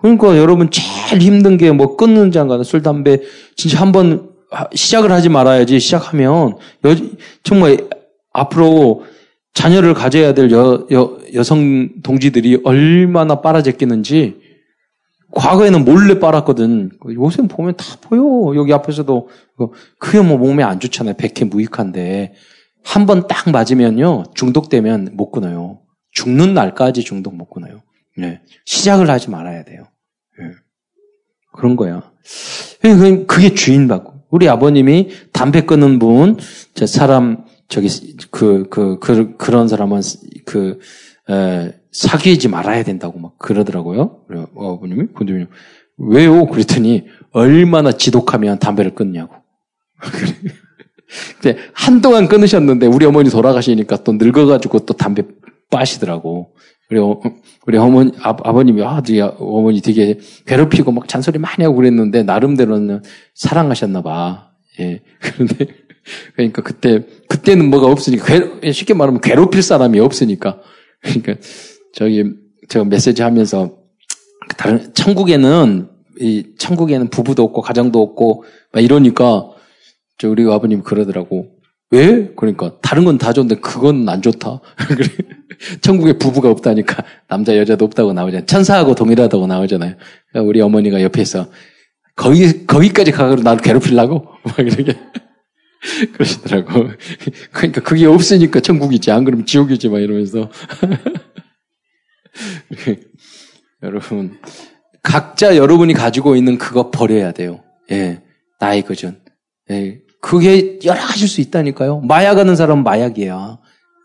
그러니까 0.00 0.38
여러분 0.38 0.70
제일 0.70 1.20
힘든 1.20 1.58
게 1.58 1.70
뭐 1.70 1.96
끊는 1.96 2.32
장가는 2.32 2.64
술, 2.64 2.80
담배 2.80 3.20
진짜 3.56 3.78
한번 3.78 4.30
시작을 4.74 5.12
하지 5.12 5.28
말아야지 5.28 5.80
시작하면 5.80 6.56
여, 6.86 6.96
정말 7.42 7.76
앞으로 8.32 9.04
자녀를 9.52 9.92
가져야 9.92 10.32
될 10.32 10.50
여, 10.50 10.86
여, 10.92 11.18
여성 11.34 11.90
동지들이 12.02 12.60
얼마나 12.64 13.42
빨아제끼는지 13.42 14.40
과거에는 15.32 15.84
몰래 15.84 16.18
빨았거든. 16.18 16.90
요새 17.14 17.42
보면 17.48 17.76
다 17.76 17.84
보여. 18.02 18.54
여기 18.56 18.72
앞에서도. 18.72 19.28
그게 19.98 20.20
뭐 20.20 20.38
몸에 20.38 20.62
안 20.62 20.78
좋잖아요. 20.80 21.14
백해 21.16 21.44
무익한데. 21.48 22.34
한 22.84 23.06
번 23.06 23.26
딱 23.28 23.50
맞으면요. 23.50 24.24
중독되면 24.34 25.10
못 25.14 25.30
끊어요. 25.30 25.80
죽는 26.10 26.52
날까지 26.54 27.02
중독 27.02 27.34
못 27.36 27.48
끊어요. 27.48 27.82
네. 28.16 28.40
시작을 28.66 29.08
하지 29.08 29.30
말아야 29.30 29.64
돼요. 29.64 29.84
네. 30.38 30.46
그런 31.54 31.76
거야. 31.76 32.10
그게 33.26 33.54
주인 33.54 33.88
받고. 33.88 34.12
우리 34.30 34.48
아버님이 34.48 35.10
담배 35.32 35.62
끊는 35.62 35.98
분, 35.98 36.38
저 36.74 36.86
사람, 36.86 37.44
저기, 37.68 37.88
그, 38.30 38.68
그, 38.70 38.98
그, 38.98 39.36
그런 39.36 39.68
사람은 39.68 40.00
그, 40.46 40.78
에, 41.30 41.72
사귀지 41.92 42.48
말아야 42.48 42.82
된다고 42.82 43.18
막 43.18 43.38
그러더라고요. 43.38 44.24
어, 44.54 44.74
아버님이. 44.74 45.08
근데 45.14 45.46
왜요? 45.98 46.46
그랬더니 46.46 47.04
얼마나 47.30 47.92
지독하면 47.92 48.58
담배를 48.58 48.94
끊냐고. 48.94 49.34
근데 51.40 51.58
한동안 51.74 52.26
끊으셨는데 52.26 52.86
우리 52.86 53.04
어머니 53.04 53.28
돌아가시니까 53.28 54.02
또 54.02 54.12
늙어가지고 54.12 54.80
또 54.80 54.94
담배 54.94 55.22
빠시더라고. 55.70 56.54
우리, 56.90 56.98
어, 56.98 57.20
우리 57.66 57.78
어머니, 57.78 58.12
아, 58.20 58.36
버님이 58.36 58.82
아, 58.82 59.02
되게, 59.02 59.20
어머니 59.20 59.80
되게 59.80 60.18
괴롭히고 60.46 60.92
막 60.92 61.08
잔소리 61.08 61.38
많이 61.38 61.64
하고 61.64 61.76
그랬는데 61.76 62.22
나름대로는 62.22 63.02
사랑하셨나 63.34 64.02
봐. 64.02 64.50
예. 64.80 65.02
그런데, 65.20 65.66
그러니까 66.34 66.62
그때 66.62 67.06
그때는 67.28 67.70
뭐가 67.70 67.86
없으니까, 67.86 68.24
괴, 68.60 68.72
쉽게 68.72 68.94
말하면 68.94 69.20
괴롭힐 69.20 69.62
사람이 69.62 70.00
없으니까. 70.00 70.60
그러니까, 71.00 71.36
저기, 71.94 72.24
제가 72.68 72.84
메시지 72.84 73.22
하면서, 73.22 73.78
다른, 74.56 74.92
천국에는, 74.94 75.88
이, 76.20 76.44
천국에는 76.58 77.08
부부도 77.10 77.42
없고, 77.42 77.62
가정도 77.62 78.00
없고, 78.02 78.44
막 78.72 78.80
이러니까, 78.82 79.48
저 80.18 80.28
우리 80.28 80.50
아버님 80.50 80.82
그러더라고. 80.82 81.50
왜? 81.90 82.32
그러니까, 82.36 82.78
다른 82.80 83.04
건 83.04 83.18
다 83.18 83.32
좋은데, 83.32 83.56
그건 83.56 84.08
안 84.08 84.22
좋다. 84.22 84.60
천국에 85.82 86.14
부부가 86.18 86.50
없다니까, 86.50 87.04
남자, 87.28 87.56
여자도 87.56 87.84
없다고 87.84 88.12
나오잖아요. 88.12 88.46
천사하고 88.46 88.94
동일하다고 88.94 89.46
나오잖아요. 89.46 89.96
그러니까 90.30 90.48
우리 90.48 90.60
어머니가 90.60 91.02
옆에서, 91.02 91.48
거기, 92.16 92.66
거기까지 92.66 93.10
가가지고 93.10 93.42
나를 93.42 93.62
괴롭히려고? 93.62 94.26
막 94.44 94.58
이렇게. 94.58 94.96
그러시더라고. 96.14 96.90
그러니까 97.50 97.80
그게 97.82 98.06
없으니까 98.06 98.60
천국이지. 98.60 99.10
안 99.10 99.24
그러면 99.24 99.46
지옥이지. 99.46 99.88
막 99.88 99.98
이러면서. 99.98 100.48
여러분, 103.82 104.38
각자 105.02 105.56
여러분이 105.56 105.94
가지고 105.94 106.36
있는 106.36 106.58
그거 106.58 106.90
버려야 106.90 107.32
돼요. 107.32 107.62
예. 107.90 108.22
나의 108.60 108.82
거전. 108.82 109.20
예. 109.70 110.00
그게 110.20 110.78
여러 110.84 111.00
가지일 111.00 111.28
수 111.28 111.40
있다니까요. 111.40 112.00
마약하는 112.00 112.54
사람은 112.54 112.84
마약이야. 112.84 113.58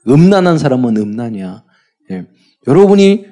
음란한 0.08 0.58
사람은 0.58 0.98
음란이야. 0.98 1.64
예. 2.12 2.26
여러분이 2.68 3.28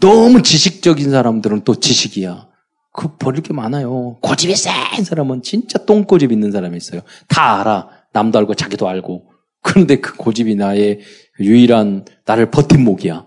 너무 0.00 0.42
지식적인 0.42 1.10
사람들은 1.10 1.62
또 1.64 1.74
지식이야. 1.74 2.48
그 2.92 3.16
버릴 3.16 3.42
게 3.42 3.52
많아요. 3.52 4.18
고집이 4.20 4.54
센 4.56 4.72
사람은 5.04 5.42
진짜 5.42 5.78
똥고집 5.84 6.32
있는 6.32 6.50
사람이 6.50 6.76
있어요. 6.76 7.02
다 7.28 7.60
알아. 7.60 7.88
남도 8.12 8.38
알고 8.38 8.54
자기도 8.54 8.88
알고. 8.88 9.30
그런데 9.62 9.96
그 10.00 10.16
고집이 10.16 10.54
나의 10.54 11.00
유일한 11.40 12.04
나를 12.24 12.50
버팀목이야. 12.50 13.26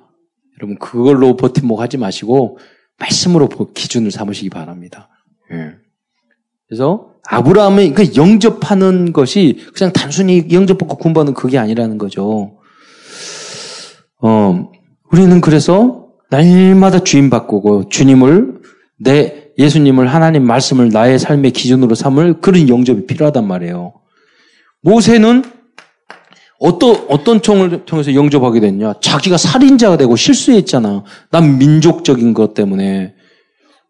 여러분 0.60 0.78
그걸로 0.78 1.36
버팀목 1.36 1.80
하지 1.80 1.98
마시고 1.98 2.60
말씀으로 2.98 3.48
기준을 3.74 4.12
삼으시기 4.12 4.50
바랍니다. 4.50 5.10
예. 5.52 5.74
그래서 6.68 7.14
아브라함의 7.28 7.94
그 7.94 8.16
영접하는 8.16 9.14
것이 9.14 9.66
그냥 9.76 9.94
단순히 9.94 10.48
영접받고 10.52 10.98
군받는 10.98 11.34
그게 11.34 11.58
아니라는 11.58 11.98
거죠. 11.98 12.58
어, 14.22 14.70
우리는 15.12 15.42
그래서 15.42 16.08
날마다 16.30 17.00
주인 17.00 17.30
바꾸고 17.30 17.90
주님을 17.90 18.62
내 19.00 19.50
예수님을 19.58 20.08
하나님 20.08 20.44
말씀을 20.44 20.90
나의 20.90 21.20
삶의 21.20 21.52
기준으로 21.52 21.96
삼을 21.96 22.42
그런 22.42 22.70
영접이 22.70 23.08
필요하단 23.08 23.48
말이에요. 23.48 23.94
모세는 24.82 25.44
어떤, 26.60 26.96
어떤 27.10 27.42
총을 27.42 27.86
통해서 27.86 28.14
영접하게 28.14 28.60
됐냐? 28.60 28.96
자기가 29.02 29.38
살인자가 29.38 29.98
되고 29.98 30.16
실수했잖아. 30.16 31.04
난 31.32 31.58
민족적인 31.58 32.34
것 32.34 32.54
때문에. 32.54 33.16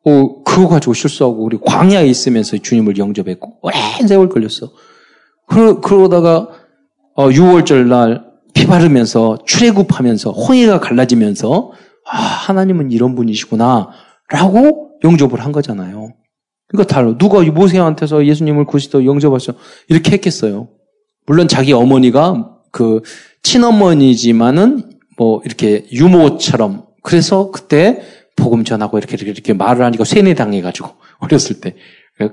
어, 0.06 0.44
그거 0.44 0.68
가지고 0.68 0.94
실수하고, 0.94 1.44
우리 1.44 1.58
광야에 1.58 2.06
있으면서 2.08 2.58
주님을 2.58 2.98
영접했고, 2.98 3.58
오랜 3.62 4.08
세월 4.08 4.30
걸렸어. 4.30 4.72
그러, 5.48 5.82
그러다가, 5.82 6.48
어, 7.16 7.30
6월절 7.30 7.88
날, 7.88 8.24
피 8.54 8.66
바르면서, 8.66 9.40
출애굽하면서, 9.46 10.32
홍해가 10.32 10.80
갈라지면서, 10.80 11.72
아, 12.06 12.18
하나님은 12.18 12.92
이런 12.92 13.16
분이시구나. 13.16 13.90
라고 14.30 14.92
영접을 15.04 15.44
한 15.44 15.52
거잖아요. 15.52 16.14
그러니까 16.68 16.94
달라. 16.94 17.18
누가 17.18 17.42
모세한테서 17.42 18.26
예수님을 18.26 18.66
그리스도 18.66 19.06
영접하셔 19.06 19.54
이렇게 19.88 20.12
했겠어요. 20.12 20.70
물론 21.26 21.48
자기 21.48 21.74
어머니가 21.74 22.59
그 22.72 23.02
친어머니지만은 23.44 25.00
뭐 25.18 25.42
이렇게 25.46 25.88
유모처럼 25.92 26.86
그래서 27.04 27.52
그때 27.52 28.02
복음 28.36 28.64
전하고 28.64 28.98
이렇게 28.98 29.16
이렇게, 29.16 29.32
이렇게 29.32 29.54
말을 29.54 29.86
하니까 29.86 30.04
세뇌 30.04 30.34
당해 30.34 30.62
가지고 30.62 30.96
어렸을 31.20 31.60
때 31.60 31.76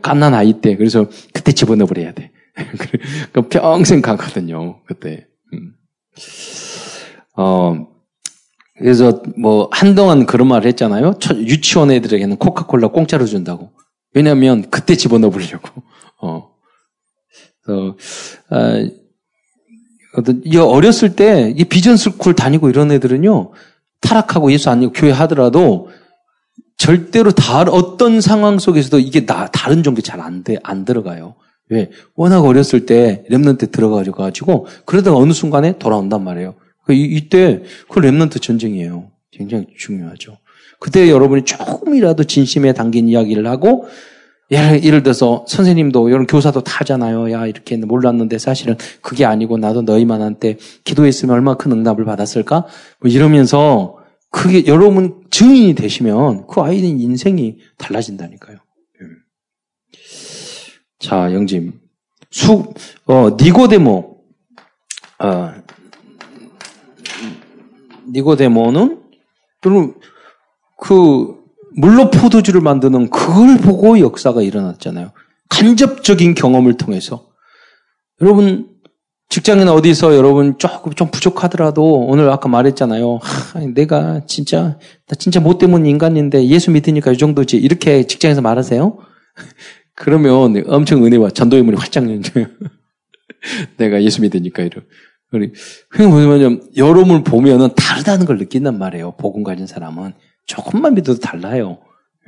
깐난 0.03 0.35
아이 0.35 0.61
때 0.61 0.77
그래서 0.77 1.09
그때 1.33 1.53
집어넣어 1.53 1.87
버려야 1.87 2.13
돼. 2.13 2.31
그 3.33 3.43
평생 3.49 4.01
가거든요. 4.03 4.83
그때. 4.85 5.27
음. 5.53 5.75
어 7.37 7.87
그래서 8.79 9.23
뭐 9.39 9.69
한동안 9.73 10.27
그런 10.27 10.49
말을 10.49 10.67
했잖아요. 10.69 11.19
유치원 11.37 11.91
애들에게는 11.91 12.37
코카콜라 12.37 12.89
공짜로 12.89 13.25
준다고. 13.27 13.73
왜냐하면 14.15 14.71
그때 14.71 14.97
집어넣어 14.97 15.31
보려고. 15.31 15.83
어. 16.23 16.51
그래서 17.63 17.97
아, 18.51 18.89
어떤 20.17 20.43
어렸을 20.57 21.15
때 21.17 21.53
이 21.57 21.65
vision 21.65 21.97
school 21.97 22.35
다니고 22.35 22.69
이런 22.71 22.91
애들은요 22.91 23.53
타락하고 24.01 24.53
예수 24.53 24.71
안 24.71 24.81
믿고 24.81 24.93
교회 24.93 25.11
하더라도 25.11 25.89
절대로 26.77 27.33
다 27.33 27.63
어떤 27.63 28.21
상황 28.21 28.59
속에서도 28.59 28.99
이게 28.99 29.25
나, 29.25 29.47
다른 29.47 29.83
종교 29.83 30.03
잘 30.03 30.21
안 30.21 30.45
돼, 30.45 30.57
안 30.63 30.85
들어가요. 30.85 31.35
왜? 31.69 31.91
워낙 32.15 32.45
어렸을 32.45 32.87
때 32.87 33.25
remnant 33.31 33.73
들어가가지고 33.73 34.67
그러다가 34.85 35.17
어느 35.17 35.33
순간에 35.33 35.79
돌아온단 35.79 36.23
말이에요. 36.23 36.55
그 36.85 36.93
이때 36.93 37.63
그 37.89 38.01
remnant 38.01 38.41
전쟁이에요. 38.41 39.11
굉장히 39.33 39.67
중요하죠. 39.77 40.39
그때 40.79 41.11
여러분이 41.11 41.45
조금이라도 41.45 42.25
진심에 42.25 42.73
담긴 42.75 43.09
이야기를 43.09 43.47
하고 43.47 43.87
예를, 44.51 44.85
예를 44.85 45.03
들어서 45.03 45.45
선생님도 45.49 46.09
이런 46.09 46.27
교사도 46.27 46.63
다 46.63 46.81
하잖아요. 46.81 47.33
야 47.33 47.47
이렇게 47.47 47.77
몰랐는데 47.77 48.39
사실은 48.39 48.77
그게 49.01 49.25
아니고 49.25 49.59
나도 49.59 49.83
너희만한테 49.83 50.59
기도했으면 50.85 51.35
얼마나 51.35 51.57
큰 51.57 51.73
응답을 51.73 52.05
받았을까? 52.05 52.67
뭐 53.01 53.11
이러면서 53.11 53.99
그게 54.31 54.67
여러분 54.67 55.25
증인이 55.31 55.75
되시면 55.75 56.47
그 56.47 56.61
아이는 56.61 57.01
인생이 57.01 57.59
달라진다니까요. 57.79 58.59
음. 59.01 59.17
자 60.99 61.33
영짐 61.33 61.81
수 62.31 62.73
어, 63.07 63.37
니고데모 63.41 64.17
어, 65.19 65.53
니고데모는 68.13 69.03
여러분 69.65 69.95
그 70.79 71.46
물로 71.77 72.11
포도주를 72.11 72.61
만드는 72.61 73.11
그걸 73.11 73.59
보고 73.59 74.01
역사가 74.01 74.43
일어났잖아요. 74.43 75.13
간접적인 75.49 76.35
경험을 76.35 76.77
통해서 76.77 77.29
여러분 78.21 78.69
직장이나 79.29 79.73
어디서 79.73 80.17
여러분 80.17 80.57
조금 80.59 80.93
좀 80.95 81.11
부족하더라도 81.11 82.07
오늘 82.07 82.31
아까 82.31 82.49
말했잖아요. 82.49 83.19
하, 83.21 83.61
내가 83.61 84.25
진짜 84.27 84.79
나 85.07 85.15
진짜 85.19 85.41
못 85.41 85.59
때문 85.59 85.85
인간인데 85.85 86.47
예수 86.47 86.71
믿으니까 86.71 87.13
이 87.13 87.19
정도지 87.19 87.57
이렇게 87.57 88.05
직장에서 88.05 88.41
말하세요? 88.41 88.99
그러면 89.95 90.63
엄청 90.69 91.05
은혜와 91.05 91.31
전도의 91.31 91.63
문이 91.63 91.77
활짝 91.77 92.05
열려요. 92.05 92.49
내가 93.77 94.03
예수 94.03 94.23
믿으니까 94.23 94.63
이러. 94.63 94.83
우리 95.33 95.53
뭐냐면 95.99 96.63
여러분을 96.77 97.25
보면은 97.25 97.71
다르다는 97.75 98.27
걸 98.27 98.39
느낀단 98.39 98.79
말이에요. 98.79 99.17
복음 99.17 99.43
가진 99.43 99.67
사람은 99.67 100.15
조금만 100.47 100.95
믿어도 100.95 101.21
달라요. 101.21 101.79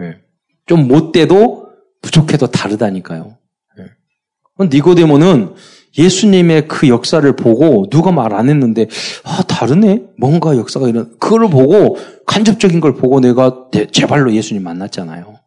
예. 0.01 0.19
좀 0.67 0.87
못돼도 0.89 1.69
부족해도 2.03 2.49
다르다니까요. 2.49 3.37
예. 3.79 4.67
니고데모는 4.67 5.55
예수님의 5.97 6.69
그 6.69 6.89
역사를 6.89 7.35
보고 7.35 7.89
누가 7.89 8.13
말 8.13 8.33
안 8.35 8.49
했는데 8.49 8.87
아 9.25 9.43
다르네 9.43 10.03
뭔가 10.19 10.57
역사가 10.57 10.89
이런 10.89 11.17
그걸 11.19 11.49
보고 11.49 11.97
간접적인 12.27 12.81
걸 12.81 12.95
보고 12.95 13.21
내가 13.21 13.69
제 13.91 14.07
발로 14.07 14.33
예수님 14.33 14.63
만났잖아요. 14.63 15.39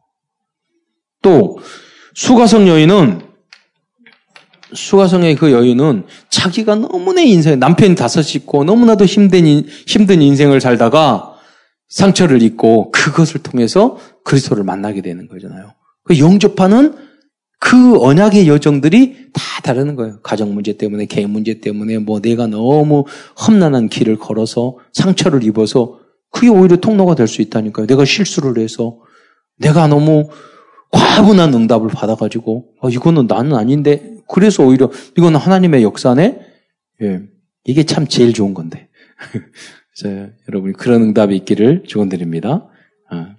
또 1.21 1.59
수가성 2.15 2.67
여인은 2.67 3.21
수가성의 4.73 5.35
그 5.35 5.51
여인은 5.51 6.05
자기가 6.29 6.75
너무나 6.75 7.21
인생, 7.21 7.59
남편이 7.59 7.95
다섯 7.95 8.35
있고 8.35 8.63
너무나도 8.63 9.05
힘든, 9.05 9.65
힘든 9.85 10.21
인생을 10.21 10.61
살다가 10.61 11.30
상처를 11.91 12.41
입고 12.41 12.89
그것을 12.91 13.43
통해서 13.43 13.97
그리스도를 14.23 14.63
만나게 14.63 15.01
되는 15.01 15.27
거잖아요. 15.27 15.73
그 16.03 16.17
영접하는 16.17 16.95
그 17.59 18.01
언약의 18.01 18.47
여정들이 18.47 19.27
다 19.33 19.41
다르는 19.61 19.95
거예요. 19.95 20.19
가정 20.23 20.53
문제 20.55 20.73
때문에, 20.77 21.05
개인 21.05 21.29
문제 21.29 21.59
때문에, 21.59 21.99
뭐 21.99 22.19
내가 22.19 22.47
너무 22.47 23.05
험난한 23.47 23.89
길을 23.89 24.17
걸어서 24.17 24.77
상처를 24.93 25.43
입어서 25.43 25.99
그게 26.31 26.47
오히려 26.47 26.77
통로가 26.77 27.13
될 27.13 27.27
수 27.27 27.41
있다니까요. 27.43 27.85
내가 27.85 28.03
실수를 28.03 28.57
해서 28.63 28.97
내가 29.59 29.87
너무 29.87 30.29
과분한 30.91 31.53
응답을 31.53 31.89
받아가지고, 31.89 32.65
어, 32.81 32.89
이거는 32.89 33.27
나는 33.27 33.53
아닌데, 33.53 34.15
그래서 34.27 34.63
오히려 34.63 34.89
이건 35.17 35.35
하나님의 35.35 35.83
역사네? 35.83 36.39
예. 37.03 37.21
이게 37.65 37.83
참 37.83 38.07
제일 38.07 38.33
좋은 38.33 38.53
건데. 38.55 38.89
그래서 39.97 40.31
여러분이 40.49 40.73
그런 40.73 41.01
응답이 41.01 41.35
있기를 41.37 41.83
축원드립니다. 41.87 42.67
어. 43.11 43.35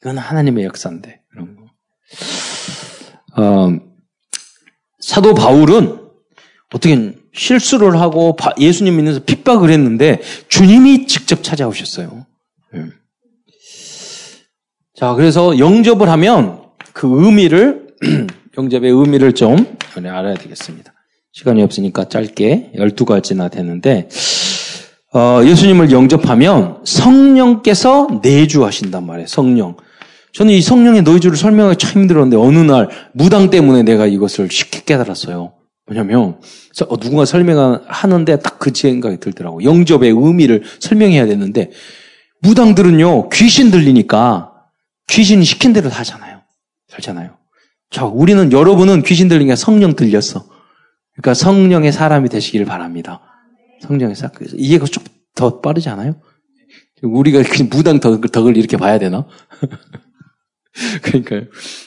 이건 0.00 0.18
하나님의 0.18 0.64
역사인데 0.64 1.20
그런 1.30 1.56
거. 1.56 1.66
어, 3.42 3.78
사도 5.00 5.34
바울은 5.34 6.06
어떻게 6.74 7.14
실수를 7.32 8.00
하고 8.00 8.36
예수님 8.58 8.96
믿는서 8.96 9.20
핍박을 9.24 9.70
했는데 9.70 10.20
주님이 10.48 11.06
직접 11.06 11.42
찾아오셨어요. 11.42 12.26
예. 12.74 12.84
자, 14.94 15.14
그래서 15.14 15.58
영접을 15.58 16.08
하면 16.08 16.62
그 16.92 17.24
의미를 17.24 17.88
영접의 18.56 18.90
의미를 18.90 19.34
좀 19.34 19.76
알아야 19.96 20.34
되겠습니다. 20.34 20.92
시간이 21.32 21.62
없으니까 21.62 22.08
짧게 22.08 22.72
12가지나 22.74 23.50
되는데 23.50 24.08
어, 25.14 25.40
예수님을 25.44 25.90
영접하면 25.92 26.80
성령께서 26.84 28.20
내주하신단 28.22 29.06
말이에요. 29.06 29.26
성령. 29.26 29.76
저는 30.32 30.52
이 30.52 30.60
성령의 30.60 31.02
내주를 31.02 31.36
설명하기 31.36 31.78
참 31.78 32.02
힘들었는데 32.02 32.36
어느 32.36 32.58
날 32.58 32.88
무당 33.12 33.48
때문에 33.48 33.82
내가 33.82 34.06
이것을 34.06 34.50
쉽게 34.50 34.82
깨달았어요. 34.84 35.54
뭐냐면 35.86 36.38
어, 36.88 36.96
누군가 36.98 37.24
설명하는데 37.24 38.40
딱 38.40 38.56
그 38.66 38.72
생각이 38.74 39.18
들더라고. 39.18 39.62
영접의 39.62 40.10
의미를 40.10 40.64
설명해야 40.80 41.26
되는데 41.26 41.70
무당들은요 42.42 43.28
귀신 43.30 43.70
들리니까 43.70 44.52
귀신이 45.08 45.44
시킨 45.44 45.72
대로 45.72 45.88
하잖아요. 45.88 46.40
살잖아요. 46.88 47.36
자, 47.90 48.04
우리는 48.04 48.50
여러분은 48.50 49.02
귀신 49.04 49.28
들리니까 49.28 49.54
성령 49.54 49.94
들렸어. 49.94 50.44
그러니까 51.14 51.34
성령의 51.34 51.92
사람이 51.92 52.28
되시기를 52.28 52.66
바랍니다. 52.66 53.20
성령의 53.86 54.14
사 54.14 54.30
이해가 54.56 54.86
좀 54.86 55.04
더 55.36 55.60
빠르지 55.60 55.88
않아요? 55.90 56.16
우리가 57.02 57.42
무당 57.70 58.00
덕을, 58.00 58.28
덕을 58.30 58.56
이렇게 58.56 58.76
봐야 58.76 58.98
되나? 58.98 59.26
그러니까요. 61.02 61.42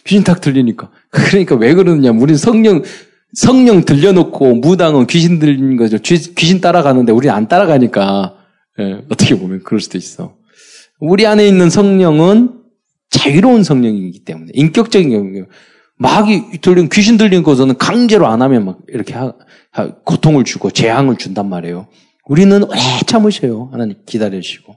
귀신 0.05 0.23
탁 0.23 0.39
들리니까. 0.39 0.91
그러니까 1.09 1.55
왜 1.55 1.73
그러느냐. 1.73 2.11
우리 2.11 2.37
성령, 2.37 2.83
성령 3.33 3.83
들려놓고 3.83 4.55
무당은 4.55 5.07
귀신 5.07 5.39
들리는 5.39 5.75
거죠. 5.75 5.97
귀신 5.99 6.61
따라가는데 6.61 7.11
우리 7.11 7.29
안 7.29 7.47
따라가니까. 7.47 8.35
예, 8.79 9.03
어떻게 9.09 9.37
보면 9.37 9.63
그럴 9.63 9.81
수도 9.81 9.97
있어. 9.97 10.37
우리 10.99 11.25
안에 11.25 11.45
있는 11.47 11.69
성령은 11.69 12.53
자유로운 13.09 13.63
성령이기 13.63 14.23
때문에 14.23 14.51
인격적인 14.53 15.09
경우 15.09 15.47
막이 15.99 16.61
들린 16.61 16.89
귀신 16.89 17.17
들린 17.17 17.43
것은 17.43 17.77
강제로 17.77 18.27
안 18.27 18.41
하면 18.41 18.65
막 18.65 18.79
이렇게 18.87 19.13
하, 19.13 19.33
하, 19.71 19.91
고통을 20.05 20.45
주고 20.45 20.71
재앙을 20.71 21.17
준단 21.17 21.49
말이에요. 21.49 21.87
우리는 22.25 22.63
오래 22.63 22.79
참으셔요. 23.05 23.69
하나님 23.71 23.95
기다리시고. 24.05 24.75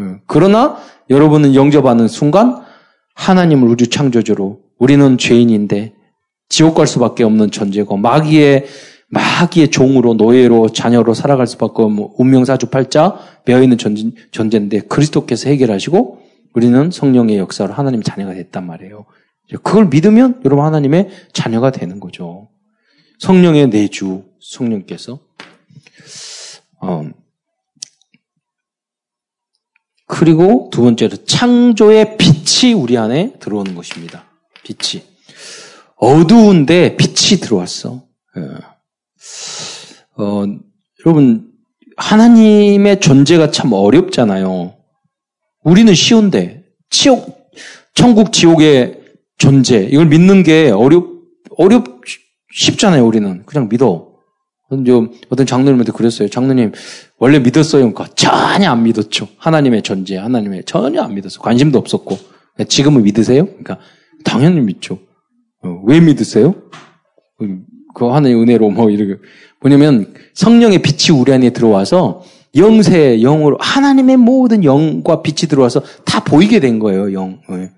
예, 0.00 0.02
그러나 0.26 0.78
여러분은 1.10 1.54
영접하는 1.54 2.08
순간 2.08 2.62
하나님을 3.14 3.68
우주 3.68 3.90
창조주로 3.90 4.60
우리는 4.78 5.18
죄인인데 5.18 5.92
지옥 6.48 6.76
갈 6.76 6.86
수밖에 6.86 7.24
없는 7.24 7.50
존재고 7.50 7.98
마귀의 7.98 8.66
마귀의 9.10 9.70
종으로 9.70 10.14
노예로 10.14 10.70
자녀로 10.70 11.12
살아갈 11.12 11.46
수밖에 11.46 11.82
없는 11.82 12.08
운명사주팔자 12.16 13.18
매어 13.44 13.62
있는 13.62 13.76
존재, 13.76 14.10
존재인데 14.30 14.80
그리스도께서 14.80 15.50
해결하시고 15.50 16.20
우리는 16.54 16.90
성령의 16.90 17.38
역사로 17.38 17.74
하나님 17.74 18.02
자녀가 18.02 18.32
됐단 18.34 18.66
말이에요. 18.66 19.04
그걸 19.56 19.86
믿으면 19.86 20.40
여러분 20.44 20.64
하나님의 20.64 21.10
자녀가 21.32 21.70
되는 21.70 22.00
거죠. 22.00 22.48
성령의 23.18 23.70
내주 23.70 24.24
성령께서 24.40 25.20
어, 26.80 27.10
그리고 30.06 30.70
두 30.72 30.82
번째로 30.82 31.16
창조의 31.24 32.16
빛이 32.16 32.72
우리 32.72 32.96
안에 32.96 33.34
들어오는 33.40 33.74
것입니다. 33.74 34.24
빛이 34.62 35.04
어두운데 35.96 36.96
빛이 36.96 37.40
들어왔어. 37.40 38.04
예. 38.36 38.40
어, 40.16 40.44
여러분 41.04 41.52
하나님의 41.96 43.00
존재가 43.00 43.50
참 43.50 43.72
어렵잖아요. 43.72 44.76
우리는 45.62 45.94
쉬운데 45.94 46.64
지옥, 46.90 47.50
천국 47.94 48.32
지옥의 48.32 48.97
존재 49.38 49.88
이걸 49.90 50.06
믿는 50.06 50.42
게 50.42 50.70
어렵 50.70 51.06
어렵 51.56 52.02
쉽잖아요. 52.52 53.06
우리는 53.06 53.42
그냥 53.46 53.68
믿어. 53.68 54.08
어떤 55.30 55.46
장로님한테 55.46 55.92
그랬어요. 55.92 56.28
장로님 56.28 56.72
원래 57.18 57.38
믿었어요. 57.38 57.90
그러니까 57.90 58.06
전혀 58.14 58.70
안 58.70 58.82
믿었죠. 58.82 59.28
하나님의 59.38 59.82
존재, 59.82 60.16
하나님의 60.18 60.64
전혀 60.66 61.00
안 61.00 61.14
믿었어. 61.14 61.40
관심도 61.40 61.78
없었고 61.78 62.18
지금은 62.68 63.02
믿으세요? 63.04 63.46
그러니까 63.46 63.78
당연히 64.24 64.60
믿죠. 64.60 64.98
어, 65.62 65.82
왜 65.86 66.00
믿으세요? 66.00 66.54
그 67.94 68.06
하나님의 68.06 68.42
은혜로 68.42 68.70
뭐 68.70 68.90
이렇게 68.90 69.20
뭐냐면 69.60 70.12
성령의 70.34 70.82
빛이 70.82 71.18
우리 71.18 71.32
안에 71.32 71.50
들어와서 71.50 72.22
영세, 72.56 73.18
영으로 73.20 73.56
하나님의 73.60 74.16
모든 74.18 74.64
영과 74.64 75.22
빛이 75.22 75.48
들어와서 75.48 75.82
다 76.04 76.22
보이게 76.24 76.60
된 76.60 76.78
거예요. 76.78 77.12
영. 77.12 77.40
네. 77.48 77.70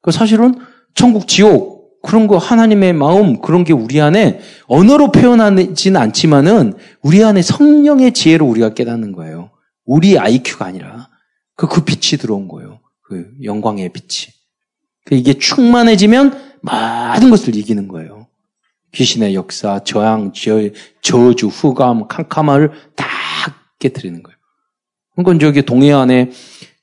그 0.00 0.12
사실은 0.12 0.54
천국, 0.98 1.28
지옥 1.28 2.02
그런 2.02 2.26
거 2.26 2.38
하나님의 2.38 2.92
마음 2.92 3.40
그런 3.40 3.62
게 3.62 3.72
우리 3.72 4.00
안에 4.00 4.40
언어로 4.66 5.12
표현하지는 5.12 6.00
않지만은 6.00 6.74
우리 7.02 7.22
안에 7.22 7.40
성령의 7.40 8.14
지혜로 8.14 8.44
우리가 8.44 8.74
깨닫는 8.74 9.12
거예요. 9.12 9.52
우리 9.84 10.18
IQ가 10.18 10.66
아니라 10.66 11.08
그, 11.54 11.68
그 11.68 11.84
빛이 11.84 12.18
들어온 12.18 12.48
거예요. 12.48 12.80
그 13.02 13.30
영광의 13.44 13.90
빛이. 13.90 14.34
그 15.04 15.14
이게 15.14 15.34
충만해지면 15.34 16.56
모든 16.62 17.30
것을 17.30 17.54
이기는 17.54 17.86
거예요. 17.86 18.26
귀신의 18.90 19.36
역사, 19.36 19.78
저항, 19.84 20.32
저, 20.34 20.68
저주, 21.00 21.46
후감, 21.46 22.08
캄캄함을 22.08 22.72
다 22.96 23.06
깨뜨리는 23.78 24.20
거예요. 24.20 24.36
그건 25.14 25.38
저기 25.38 25.62
동해안에 25.62 26.32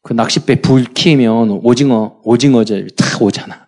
그 0.02 0.14
낚싯배 0.14 0.62
불 0.62 0.86
키면 0.86 1.50
오징어, 1.64 2.22
오징어들 2.24 2.92
다 2.92 3.18
오잖아. 3.20 3.65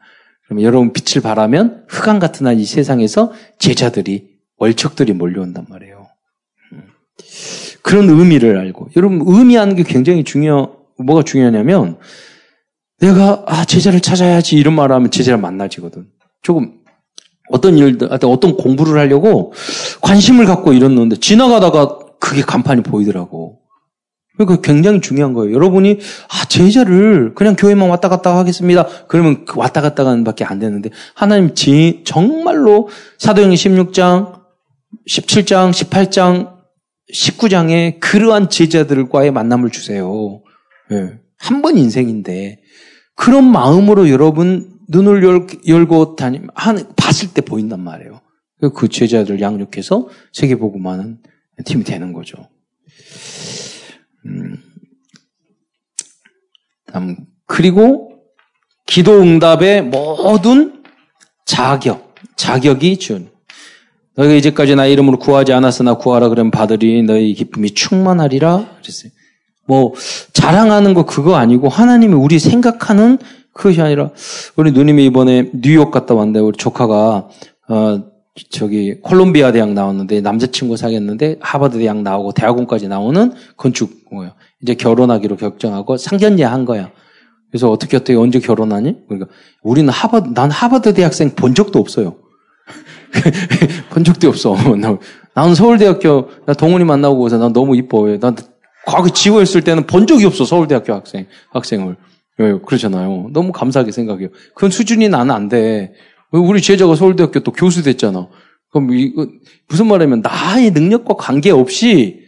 그러면 0.47 0.63
여러분 0.63 0.93
빛을 0.93 1.21
바라면 1.21 1.85
흑암 1.89 2.19
같은 2.19 2.47
한 2.47 2.57
이 2.59 2.65
세상에서 2.65 3.31
제자들이, 3.59 4.29
월척들이 4.57 5.13
몰려온단 5.13 5.65
말이에요. 5.69 6.07
음. 6.73 6.83
그런 7.81 8.09
의미를 8.09 8.57
알고. 8.57 8.89
여러분, 8.95 9.21
의미하는 9.25 9.75
게 9.75 9.83
굉장히 9.83 10.23
중요, 10.23 10.77
뭐가 10.97 11.23
중요하냐면, 11.23 11.97
내가, 12.99 13.43
아, 13.45 13.65
제자를 13.65 13.99
찾아야지 13.99 14.55
이런 14.55 14.73
말을 14.73 14.95
하면 14.95 15.11
제자를 15.11 15.37
만나지거든. 15.39 16.07
조금, 16.41 16.79
어떤 17.49 17.77
일들, 17.77 18.09
어떤 18.11 18.57
공부를 18.57 18.99
하려고 18.99 19.53
관심을 20.01 20.45
갖고 20.45 20.73
이랬는데, 20.73 21.17
지나가다가 21.17 21.99
그게 22.19 22.41
간판이 22.41 22.81
보이더라고. 22.83 23.59
그러니까 24.37 24.61
굉장히 24.61 25.01
중요한 25.01 25.33
거예요. 25.33 25.53
여러분이 25.53 25.99
아 26.29 26.45
제자를 26.45 27.33
그냥 27.33 27.55
교회만 27.55 27.89
왔다 27.89 28.07
갔다 28.07 28.37
하겠습니다. 28.37 28.85
그러면 29.07 29.45
그 29.45 29.59
왔다 29.59 29.81
갔다 29.81 30.03
가는 30.03 30.23
밖에 30.23 30.45
안 30.45 30.59
되는데 30.59 30.91
하나님 31.15 31.55
지, 31.55 32.01
정말로 32.05 32.89
사도행전 33.17 33.55
16장, 33.55 34.41
17장, 35.09 35.71
18장, 35.71 36.57
19장에 37.13 37.99
그러한 37.99 38.49
제자들과의 38.49 39.31
만남을 39.31 39.71
주세요. 39.71 40.41
네. 40.89 41.19
한번 41.37 41.77
인생인데 41.77 42.61
그런 43.15 43.49
마음으로 43.49 44.09
여러분 44.09 44.77
눈을 44.89 45.23
열, 45.23 45.47
열고 45.67 46.15
다니 46.15 46.41
한 46.53 46.87
봤을 46.95 47.33
때 47.33 47.41
보인단 47.41 47.81
말이에요. 47.81 48.21
그 48.75 48.87
제자들 48.87 49.41
양육해서 49.41 50.09
세계보고만은 50.33 51.19
팀이 51.65 51.83
되는 51.83 52.13
거죠. 52.13 52.49
음, 54.27 54.57
그리고 57.45 58.11
기도 58.85 59.19
응답의 59.21 59.83
모든 59.83 60.83
자격, 61.45 62.15
자격이 62.35 62.97
준. 62.97 63.29
너희가 64.15 64.33
이제까지 64.33 64.75
나 64.75 64.85
이름으로 64.85 65.19
구하지 65.19 65.53
않았으나 65.53 65.95
구하라 65.95 66.29
그러면 66.29 66.51
받으리 66.51 67.03
너희 67.03 67.33
기쁨이 67.33 67.71
충만하리라 67.71 68.77
그랬어요. 68.81 69.11
뭐 69.67 69.93
자랑하는 70.33 70.93
거 70.93 71.05
그거 71.05 71.35
아니고 71.35 71.69
하나님이 71.69 72.13
우리 72.13 72.39
생각하는 72.39 73.19
그것이 73.53 73.81
아니라 73.81 74.11
우리 74.55 74.71
누님이 74.71 75.05
이번에 75.05 75.51
뉴욕 75.53 75.91
갔다 75.91 76.15
왔는데 76.15 76.39
우리 76.39 76.57
조카가 76.57 77.29
어 77.69 78.03
저기 78.49 78.95
콜롬비아 79.01 79.51
대학 79.51 79.73
나왔는데 79.73 80.21
남자친구 80.21 80.77
사귀었는데 80.77 81.37
하버드 81.41 81.79
대학 81.79 82.01
나오고 82.01 82.33
대학원까지 82.33 82.87
나오는 82.87 83.33
건축 83.55 84.05
뭐예요. 84.11 84.33
이제 84.61 84.75
결혼하기로 84.75 85.37
결정하고 85.37 85.97
상견례 85.97 86.43
한 86.43 86.65
거야. 86.65 86.91
그래서 87.51 87.71
어떻게 87.71 87.97
어떻게 87.97 88.15
언제 88.15 88.39
결혼하니? 88.39 89.07
그러니까 89.07 89.31
우리는 89.63 89.89
하버드 89.89 90.33
난 90.33 90.51
하버드 90.51 90.93
대학생 90.93 91.31
본 91.31 91.55
적도 91.55 91.79
없어요. 91.79 92.15
본 93.89 94.03
적도 94.03 94.27
없어. 94.27 94.55
나는 95.33 95.55
서울대학교 95.55 96.29
나 96.45 96.53
동훈이 96.53 96.83
만나고 96.83 97.17
그래서 97.19 97.37
난 97.37 97.53
너무 97.53 97.75
이뻐요. 97.75 98.19
난 98.19 98.35
과거 98.85 99.09
지구였을 99.09 99.61
때는 99.61 99.87
본 99.87 100.07
적이 100.07 100.25
없어 100.25 100.45
서울대학교 100.45 100.93
학생 100.93 101.25
학생을. 101.51 101.95
예, 102.39 102.59
그렇잖아요. 102.65 103.29
너무 103.33 103.51
감사하게 103.51 103.91
생각해요. 103.91 104.29
그런 104.53 104.69
수준이 104.69 105.09
나는 105.09 105.33
안 105.33 105.49
돼. 105.49 105.93
우리 106.31 106.61
제자가 106.61 106.95
서울대학교 106.95 107.39
또 107.41 107.51
교수 107.51 107.83
됐잖아. 107.83 108.27
그럼 108.71 108.93
이거 108.93 109.27
무슨 109.69 109.87
말이냐면 109.87 110.21
나의 110.21 110.71
능력과 110.71 111.15
관계없이 111.15 112.21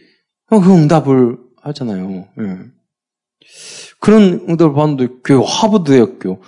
그 0.48 0.56
응답을 0.56 1.36
하잖아요. 1.62 2.26
예. 2.40 2.56
그런 4.00 4.44
응답을 4.48 4.74
받는데 4.74 5.14
교회 5.24 5.42
하버드 5.46 5.92
대학교 5.92 6.40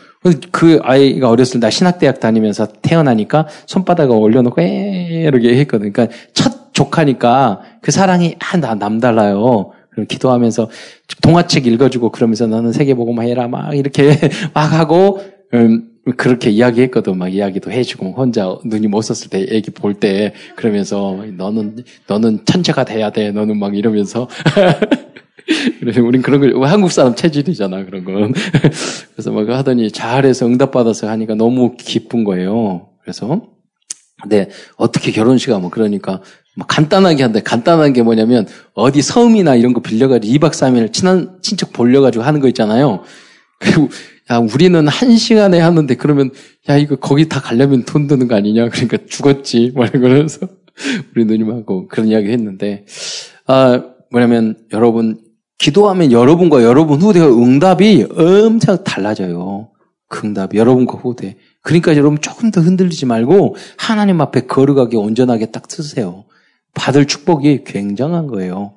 그 0.50 0.78
아이가 0.82 1.28
어렸을 1.28 1.60
때 1.60 1.70
신학대학 1.70 2.20
다니면서 2.20 2.66
태어나니까 2.80 3.46
손바닥을 3.66 4.16
올려놓고 4.16 4.60
에 4.62 5.24
이렇게 5.26 5.56
했거든. 5.58 5.92
그러니까 5.92 6.16
첫 6.32 6.72
조카니까 6.72 7.60
그 7.82 7.90
사랑이 7.90 8.36
아, 8.38 8.56
나 8.56 8.74
남달라요. 8.74 9.72
그럼 9.90 10.06
기도하면서 10.06 10.70
동화책 11.20 11.66
읽어주고 11.66 12.10
그러면서 12.10 12.46
너는 12.46 12.72
세계보고만 12.72 13.28
해라 13.28 13.48
막 13.48 13.76
이렇게 13.76 14.16
막 14.54 14.72
하고 14.72 15.20
음, 15.52 15.91
그렇게 16.16 16.50
이야기했거든. 16.50 17.16
막 17.16 17.28
이야기도 17.32 17.70
해주고 17.70 18.12
혼자 18.14 18.56
눈이 18.64 18.88
못 18.88 19.02
썼을 19.02 19.30
때 19.30 19.46
애기 19.54 19.70
볼 19.70 19.94
때 19.94 20.32
그러면서 20.56 21.24
너는 21.36 21.84
너는 22.08 22.44
천재가 22.44 22.84
돼야 22.84 23.10
돼. 23.10 23.30
너는 23.30 23.58
막 23.58 23.76
이러면서 23.76 24.28
그래서 25.80 26.02
우린 26.02 26.22
그런 26.22 26.40
걸 26.40 26.64
한국 26.64 26.90
사람 26.90 27.14
체질이잖아 27.14 27.84
그런 27.84 28.04
건. 28.04 28.32
그래서 29.14 29.30
막 29.30 29.48
하더니 29.48 29.90
잘해서 29.92 30.46
응답받아서 30.46 31.08
하니까 31.08 31.34
너무 31.34 31.76
기쁜 31.76 32.24
거예요. 32.24 32.88
그래서 33.02 33.42
네 34.28 34.48
어떻게 34.76 35.12
결혼식 35.12 35.50
하면 35.52 35.70
그러니까 35.70 36.20
뭐 36.56 36.66
간단하게 36.66 37.22
한데 37.22 37.40
간단한 37.40 37.92
게 37.92 38.02
뭐냐면 38.02 38.46
어디 38.74 39.02
섬이나 39.02 39.54
이런 39.54 39.72
거 39.72 39.80
빌려가지고 39.80 40.34
2박 40.34 40.50
3일 40.50 40.92
친한 40.92 41.38
친척 41.42 41.72
볼려가지고 41.72 42.24
하는 42.24 42.40
거 42.40 42.48
있잖아요. 42.48 43.02
그리고 43.58 43.88
야, 44.30 44.38
우리는 44.38 44.86
한 44.88 45.16
시간에 45.16 45.58
하는데 45.60 45.94
그러면, 45.96 46.30
야, 46.68 46.76
이거 46.76 46.96
거기 46.96 47.28
다 47.28 47.40
가려면 47.40 47.84
돈 47.84 48.06
드는 48.06 48.28
거 48.28 48.36
아니냐? 48.36 48.68
그러니까 48.68 48.98
죽었지. 49.08 49.72
뭐 49.76 49.86
이러면서 49.86 50.48
우리 51.14 51.24
누님하고 51.24 51.88
그런 51.88 52.08
이야기 52.08 52.30
했는데, 52.30 52.86
아, 53.46 53.82
뭐냐면 54.10 54.56
여러분, 54.72 55.20
기도하면 55.58 56.12
여러분과 56.12 56.62
여러분 56.64 57.00
후대가 57.00 57.26
응답이 57.26 58.06
엄청 58.16 58.82
달라져요. 58.82 59.70
그 60.08 60.26
응답이 60.26 60.58
여러분과 60.58 60.98
후대. 60.98 61.36
그러니까 61.62 61.96
여러분 61.96 62.20
조금 62.20 62.50
더 62.50 62.60
흔들리지 62.60 63.06
말고 63.06 63.56
하나님 63.78 64.20
앞에 64.20 64.42
거룩하게 64.42 64.96
온전하게 64.96 65.46
딱 65.46 65.70
쓰세요. 65.70 66.24
받을 66.74 67.06
축복이 67.06 67.64
굉장한 67.64 68.26
거예요. 68.26 68.74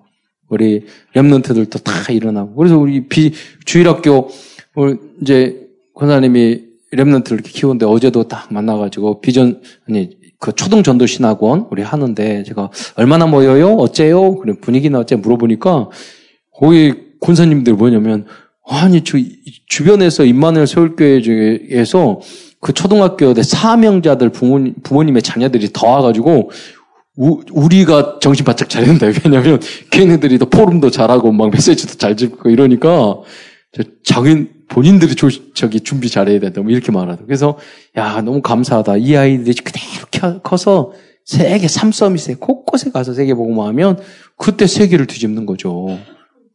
우리 0.48 0.86
랩런트들도 1.16 1.84
다 1.84 1.92
일어나고. 2.12 2.56
그래서 2.56 2.78
우리 2.78 3.08
비, 3.08 3.34
주일학교 3.66 4.30
오늘 4.76 5.00
이제 5.22 5.68
권사님이 5.94 6.64
랩런트를 6.94 7.34
이렇게 7.34 7.50
키우는데 7.52 7.86
어제도 7.86 8.28
딱 8.28 8.54
만나가지고 8.54 9.22
비전 9.22 9.62
아니 9.88 10.10
그 10.40 10.54
초등 10.54 10.84
전도 10.84 11.06
신학원 11.06 11.68
우리 11.72 11.82
하는데 11.82 12.44
제가 12.44 12.70
얼마나 12.96 13.26
모여요? 13.26 13.74
어째요? 13.76 14.36
그래 14.36 14.54
분위기나 14.60 15.00
어째 15.00 15.16
물어보니까 15.16 15.90
거기 16.54 16.94
권사님들 17.22 17.74
뭐냐면 17.74 18.26
아니 18.68 19.04
저 19.04 19.18
주변에서 19.68 20.26
임마누엘 20.26 20.68
서울교회 20.68 21.22
중에서 21.22 22.20
그 22.60 22.74
초등학교 22.74 23.34
때 23.34 23.44
사명자들 23.44 24.30
부모님, 24.30 24.74
부모님의 24.84 25.22
자녀들이 25.22 25.70
더 25.72 25.88
와가지고 25.88 26.50
우, 27.18 27.42
우리가 27.52 28.20
정신 28.22 28.44
바짝 28.44 28.68
된다. 28.68 29.08
왜냐면 29.24 29.62
걔네들이 29.92 30.38
더 30.40 30.46
포럼도 30.46 30.90
잘하고 30.90 31.32
막 31.32 31.50
메시지도 31.52 31.96
잘 31.96 32.16
듣고 32.16 32.50
이러니까 32.50 33.22
자기 34.04 34.48
본인들이 34.70 35.16
조, 35.16 35.30
저기 35.54 35.82
준비 35.82 36.10
잘해야 36.10 36.40
된다. 36.40 36.62
뭐 36.62 36.72
이렇게 36.72 36.92
말하다. 36.92 37.26
그래서 37.26 37.58
야 37.98 38.22
너무 38.22 38.42
감사하다. 38.42 38.98
이 38.98 39.16
아이들이 39.16 39.56
그대로 39.56 40.40
커서 40.42 40.92
세계 41.24 41.68
삼서밋에 41.68 42.36
곳곳에 42.40 42.92
가서 42.92 43.14
세계 43.14 43.34
보고만 43.34 43.68
하면 43.70 44.00
그때 44.38 44.68
세계를 44.68 45.08
뒤집는 45.08 45.46
거죠. 45.46 45.98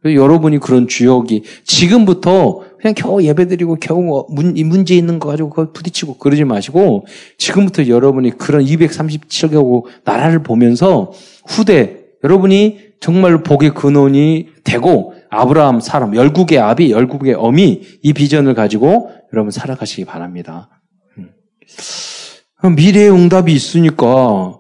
여러분이 0.05 0.59
그런 0.59 0.89
주역이 0.89 1.43
지금부터 1.65 2.63
그냥 2.81 2.95
겨우 2.95 3.23
예배드리고 3.23 3.77
겨우 3.77 4.27
문, 4.31 4.55
문제 4.55 4.95
있는 4.97 5.19
거 5.19 5.29
가지고 5.29 5.51
그걸 5.51 5.73
부딪히고 5.73 6.17
그러지 6.17 6.45
마시고 6.45 7.07
지금부터 7.37 7.87
여러분이 7.87 8.39
그런 8.39 8.65
237개국 8.65 9.85
나라를 10.05 10.43
보면서 10.43 11.13
후대 11.47 11.99
여러분이 12.25 12.79
정말 13.01 13.43
복의 13.43 13.75
근원이 13.75 14.49
되고 14.65 15.15
아브라함 15.31 15.81
사람, 15.81 16.15
열국의 16.15 16.59
아비, 16.59 16.91
열국의 16.91 17.35
어미 17.35 17.83
이 18.03 18.13
비전을 18.13 18.55
가지고 18.55 19.11
여러분 19.33 19.51
살아가시기 19.51 20.05
바랍니다. 20.05 20.83
음. 21.19 22.75
미래의 22.77 23.11
응답이 23.11 23.53
있으니까 23.53 24.59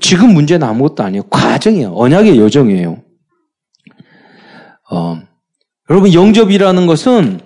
지금 0.00 0.32
문제는 0.34 0.66
아무것도 0.66 1.02
아니에요. 1.02 1.22
과정이에요. 1.24 1.92
언약의 1.94 2.38
여정이에요. 2.38 3.02
어, 4.90 5.20
여러분 5.90 6.12
영접이라는 6.12 6.86
것은 6.86 7.40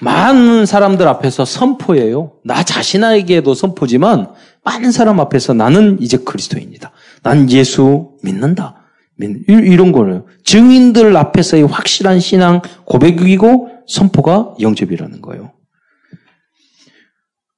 많은 0.00 0.66
사람들 0.66 1.08
앞에서 1.08 1.44
선포예요. 1.44 2.34
나 2.44 2.62
자신에게도 2.62 3.54
선포지만 3.54 4.32
많은 4.64 4.92
사람 4.92 5.18
앞에서 5.20 5.54
나는 5.54 5.98
이제 6.00 6.18
그리스도입니다. 6.18 6.92
난 7.22 7.50
예수 7.50 8.12
믿는다. 8.22 8.77
이런 9.18 9.92
거예요. 9.92 10.26
증인들 10.44 11.16
앞에서의 11.16 11.66
확실한 11.66 12.20
신앙 12.20 12.62
고백이고 12.84 13.70
선포가 13.88 14.54
영접이라는 14.60 15.20
거예요. 15.20 15.52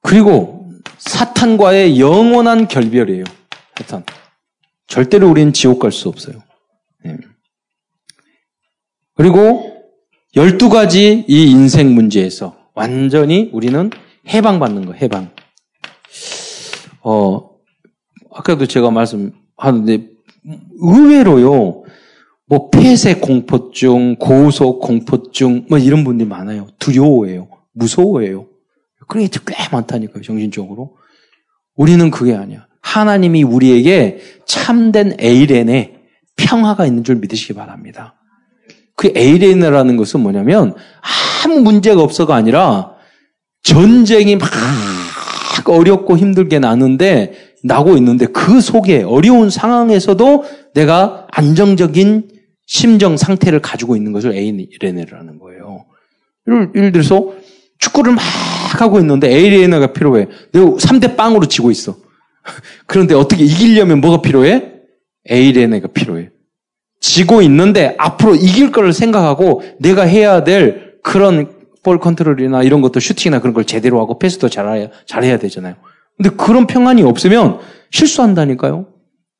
그리고 0.01 0.71
사탄과의 0.97 1.99
영원한 1.99 2.67
결별이에요. 2.67 3.23
사탄. 3.77 4.03
절대로 4.87 5.29
우리는 5.29 5.53
지옥 5.53 5.79
갈 5.79 5.91
수 5.91 6.09
없어요. 6.09 6.41
네. 7.03 7.17
그리고 9.15 9.71
12가지 10.35 11.25
이 11.27 11.51
인생 11.51 11.93
문제에서 11.93 12.57
완전히 12.73 13.49
우리는 13.53 13.89
해방받는 14.27 14.85
거, 14.85 14.93
해방. 14.93 15.31
어, 17.01 17.51
아까도 18.31 18.65
제가 18.65 18.91
말씀하는데 18.91 20.10
의외로요, 20.79 21.83
뭐 22.47 22.69
폐쇄 22.69 23.15
공포증, 23.15 24.15
고속 24.15 24.79
공포증, 24.81 25.65
뭐 25.69 25.77
이런 25.77 26.03
분들이 26.03 26.27
많아요. 26.27 26.67
두려워해요. 26.79 27.47
무서워해요. 27.73 28.47
그런 29.07 29.27
게 29.27 29.39
꽤 29.45 29.55
많다니까요, 29.71 30.21
정신적으로. 30.23 30.97
우리는 31.75 32.11
그게 32.11 32.35
아니야. 32.35 32.67
하나님이 32.81 33.43
우리에게 33.43 34.19
참된 34.45 35.15
에이렌에 35.19 35.95
평화가 36.35 36.85
있는 36.85 37.03
줄 37.03 37.15
믿으시기 37.17 37.53
바랍니다. 37.53 38.15
그 38.95 39.11
에이렌이라는 39.15 39.97
것은 39.97 40.19
뭐냐면 40.19 40.75
아무 41.45 41.61
문제가 41.61 42.01
없어가 42.01 42.35
아니라 42.35 42.95
전쟁이 43.63 44.35
막 44.35 44.49
어렵고 45.65 46.17
힘들게 46.17 46.59
나는데 46.59 47.50
나고 47.63 47.97
있는데 47.97 48.25
그 48.27 48.61
속에 48.61 49.03
어려운 49.03 49.49
상황에서도 49.49 50.43
내가 50.73 51.27
안정적인 51.31 52.29
심정 52.65 53.17
상태를 53.17 53.61
가지고 53.61 53.95
있는 53.95 54.11
것을 54.11 54.33
에이레네라는 54.33 55.39
거예요. 55.39 55.85
예를, 56.47 56.71
예를 56.75 56.91
들어서 56.91 57.33
축구를 57.79 58.13
막 58.13 58.21
하고 58.79 58.99
있는데 58.99 59.29
에이레네가 59.29 59.93
필요해. 59.93 60.27
내가 60.51 60.65
3대 60.65 61.15
빵으로 61.15 61.47
지고 61.47 61.71
있어. 61.71 61.97
그런데 62.87 63.13
어떻게 63.13 63.43
이기려면 63.43 64.01
뭐가 64.01 64.21
필요해? 64.21 64.71
에이레네가 65.29 65.89
필요해. 65.89 66.29
지고 66.99 67.41
있는데 67.41 67.95
앞으로 67.97 68.35
이길 68.35 68.71
거를 68.71 68.93
생각하고 68.93 69.63
내가 69.79 70.03
해야 70.03 70.43
될 70.43 70.95
그런 71.03 71.61
볼 71.83 71.99
컨트롤이나 71.99 72.61
이런 72.63 72.81
것도 72.81 72.99
슈팅이나 72.99 73.39
그런 73.39 73.53
걸 73.53 73.65
제대로 73.65 73.99
하고 73.99 74.19
패스도 74.19 74.49
잘해야, 74.49 74.89
잘해야 75.07 75.37
되잖아요. 75.39 75.75
근데 76.17 76.29
그런 76.35 76.67
평안이 76.67 77.03
없으면 77.03 77.59
실수한다니까요. 77.91 78.87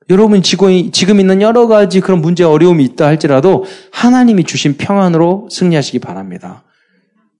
여러분 0.09 0.41
지금, 0.41 0.91
지금 0.91 1.19
있는 1.19 1.41
여러 1.41 1.67
가지 1.67 2.01
그런 2.01 2.21
문제 2.21 2.43
어려움이 2.43 2.83
있다 2.83 3.05
할지라도 3.05 3.63
하나님이 3.91 4.43
주신 4.43 4.75
평안으로 4.77 5.47
승리하시기 5.51 5.99
바랍니다. 5.99 6.63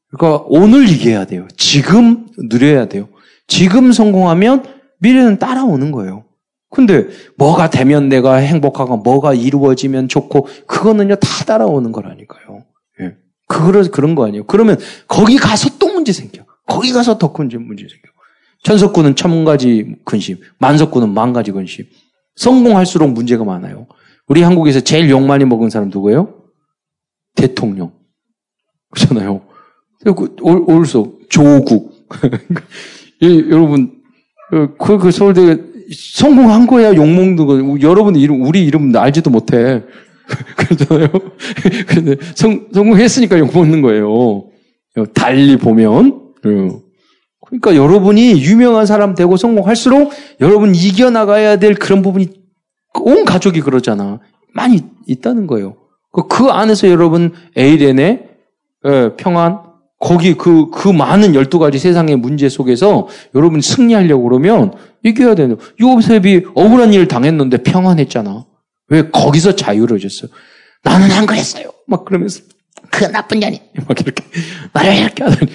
그러니까 0.10 0.46
오늘 0.48 0.88
이겨야 0.88 1.26
돼요. 1.26 1.48
지금 1.58 2.28
누려야 2.38 2.86
돼요. 2.88 3.10
지금 3.48 3.92
성공하면 3.92 4.64
미래는 5.00 5.40
따라오는 5.40 5.92
거예요. 5.92 6.26
근데 6.70 7.08
뭐가 7.38 7.70
되면 7.70 8.08
내가 8.08 8.36
행복하고 8.36 8.98
뭐가 8.98 9.34
이루어지면 9.34 10.08
좋고 10.08 10.48
그거는요 10.68 11.16
다 11.16 11.44
따라오는 11.46 11.92
거라니까요. 11.92 12.64
예. 13.02 13.16
그거를 13.48 13.92
그런 13.92 14.16
거 14.16 14.26
아니에요. 14.26 14.46
그러면 14.46 14.78
거기 15.08 15.38
가서 15.38 15.78
또 15.80 15.88
문제 15.92 16.14
생겨. 16.14 16.46
거기 16.68 16.94
가서 16.94 17.18
더 17.18 17.34
큰 17.34 17.50
문제 17.50 17.84
생겨. 17.90 18.11
천석구는 18.64 19.16
천 19.16 19.44
가지 19.44 19.96
근심, 20.06 20.38
만석구는 20.60 21.14
만 21.14 21.34
가지 21.34 21.52
근심. 21.52 21.86
성공할수록 22.36 23.12
문제가 23.12 23.44
많아요. 23.44 23.88
우리 24.28 24.42
한국에서 24.42 24.80
제일 24.80 25.10
욕 25.10 25.24
많이 25.24 25.46
먹은 25.46 25.70
사람 25.70 25.90
누구예요? 25.90 26.34
대통령. 27.36 27.92
그렇잖아요. 28.92 29.42
올소 30.42 31.20
조국. 31.30 32.08
예, 33.24 33.28
여러분 33.50 34.02
그, 34.78 34.98
그 35.00 35.12
서울대 35.12 35.58
성공한 35.94 36.68
거야, 36.68 36.94
욕 36.96 37.08
먹는 37.08 37.36
거. 37.36 37.82
여러분 37.82 38.16
이름, 38.16 38.42
우리 38.44 38.66
이름 38.66 38.96
알지도 38.96 39.30
못해. 39.30 39.84
그렇잖아요. 40.56 41.08
근데 41.88 42.16
성, 42.36 42.68
성공했으니까 42.74 43.40
욕 43.40 43.54
먹는 43.54 43.82
거예요. 43.82 44.50
달리 45.14 45.58
보면. 45.58 46.34
그러니까 47.52 47.76
여러분이 47.76 48.42
유명한 48.44 48.86
사람 48.86 49.14
되고 49.14 49.36
성공할수록 49.36 50.12
여러분 50.40 50.74
이겨나가야 50.74 51.58
될 51.58 51.76
그런 51.76 52.02
부분이 52.02 52.30
온 53.02 53.26
가족이 53.26 53.62
그러잖아. 53.62 54.20
많이 54.54 54.84
있다는 55.06 55.48
거예요. 55.48 55.76
그, 56.12 56.28
그 56.28 56.46
안에서 56.46 56.88
여러분 56.90 57.34
에이렌의 57.56 58.30
예, 58.88 59.12
평안, 59.18 59.60
거기 60.00 60.34
그, 60.34 60.70
그 60.72 60.88
많은 60.88 61.34
12가지 61.34 61.78
세상의 61.78 62.16
문제 62.16 62.50
속에서 62.50 63.08
여러분이 63.36 63.62
승리하려고 63.62 64.24
그러면 64.24 64.74
이겨야 65.04 65.36
되는. 65.36 65.58
요셉이 65.80 66.46
억울한 66.56 66.94
일을 66.94 67.08
당했는데 67.08 67.58
평안했잖아. 67.64 68.46
왜 68.88 69.10
거기서 69.10 69.56
자유를 69.56 70.00
줬어요? 70.00 70.32
나는 70.84 71.12
안 71.12 71.26
그랬어요. 71.26 71.66
막 71.86 72.06
그러면서 72.06 72.42
그 72.90 73.06
나쁜 73.06 73.40
년이 73.40 73.62
막 73.88 74.00
이렇게 74.00 74.24
나를 74.74 74.96
이렇게 74.96 75.24
하더니 75.24 75.52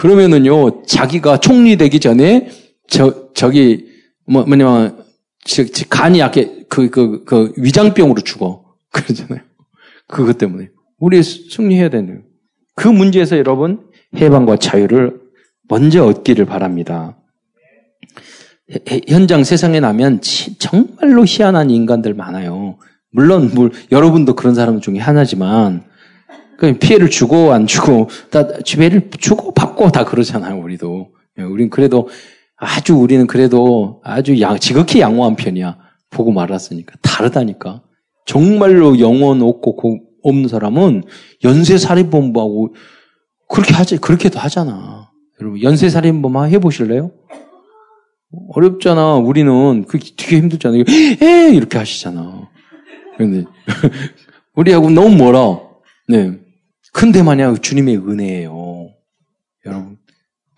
그러면은요 0.00 0.84
자기가 0.84 1.40
총리 1.40 1.76
되기 1.76 2.00
전에 2.00 2.48
저 2.88 3.30
저기 3.34 3.90
뭐 4.26 4.44
뭐냐면 4.44 5.04
간이 5.90 6.20
약해 6.20 6.64
그그 6.70 6.90
그, 6.90 7.24
그 7.26 7.52
위장병으로 7.58 8.22
죽어 8.22 8.64
그러잖아요. 8.92 9.40
그것 10.06 10.38
때문에 10.38 10.70
우리 10.98 11.22
승리해야 11.22 11.90
되는 11.90 12.22
그 12.74 12.88
문제에서 12.88 13.36
여러분 13.36 13.90
해방과 14.16 14.56
자유를 14.56 15.20
먼저 15.68 16.06
얻기를 16.06 16.46
바랍니다. 16.46 17.18
현장 19.06 19.44
세상에 19.44 19.80
나면 19.80 20.22
정말로 20.58 21.26
희한한 21.26 21.68
인간들 21.68 22.14
많아요. 22.14 22.78
물론 23.10 23.50
물, 23.52 23.70
여러분도 23.92 24.34
그런 24.34 24.54
사람 24.54 24.80
중에 24.80 24.98
하나지만 24.98 25.84
피해를 26.78 27.10
주고 27.10 27.52
안 27.52 27.66
주고 27.66 28.08
다 28.30 28.46
피해를 28.64 29.10
주고 29.18 29.52
받고 29.52 29.90
다 29.90 30.04
그러잖아요. 30.04 30.60
우리도 30.60 31.08
예, 31.38 31.42
우린 31.42 31.70
그래도 31.70 32.08
아주 32.56 32.94
우리는 32.94 33.26
그래도 33.26 34.00
아주 34.04 34.40
양, 34.40 34.58
지극히 34.58 35.00
양호한 35.00 35.36
편이야. 35.36 35.78
보고 36.10 36.32
말았으니까 36.32 36.96
다르다니까. 37.02 37.82
정말로 38.26 38.98
영혼 39.00 39.42
없고 39.42 40.00
없는 40.22 40.48
사람은 40.48 41.04
연쇄살인범하고 41.42 42.74
그렇게 43.48 43.74
하지, 43.74 43.96
그렇게도 43.96 44.38
하잖아. 44.38 45.10
여러분, 45.40 45.62
연쇄살인범 45.62 46.46
해보실래요? 46.46 47.12
어렵잖아. 48.50 49.16
우리는 49.16 49.84
그게 49.86 50.10
되게 50.16 50.36
힘들잖아. 50.36 50.76
에 50.76 51.54
이렇게 51.54 51.78
하시잖아. 51.78 52.48
근데 53.16 53.44
우리하고 54.54 54.90
너무 54.90 55.16
멀어. 55.16 55.70
네. 56.08 56.38
근데 56.92 57.22
만약 57.22 57.62
주님의 57.62 57.96
은혜예요. 57.98 58.94
여러분, 59.66 59.98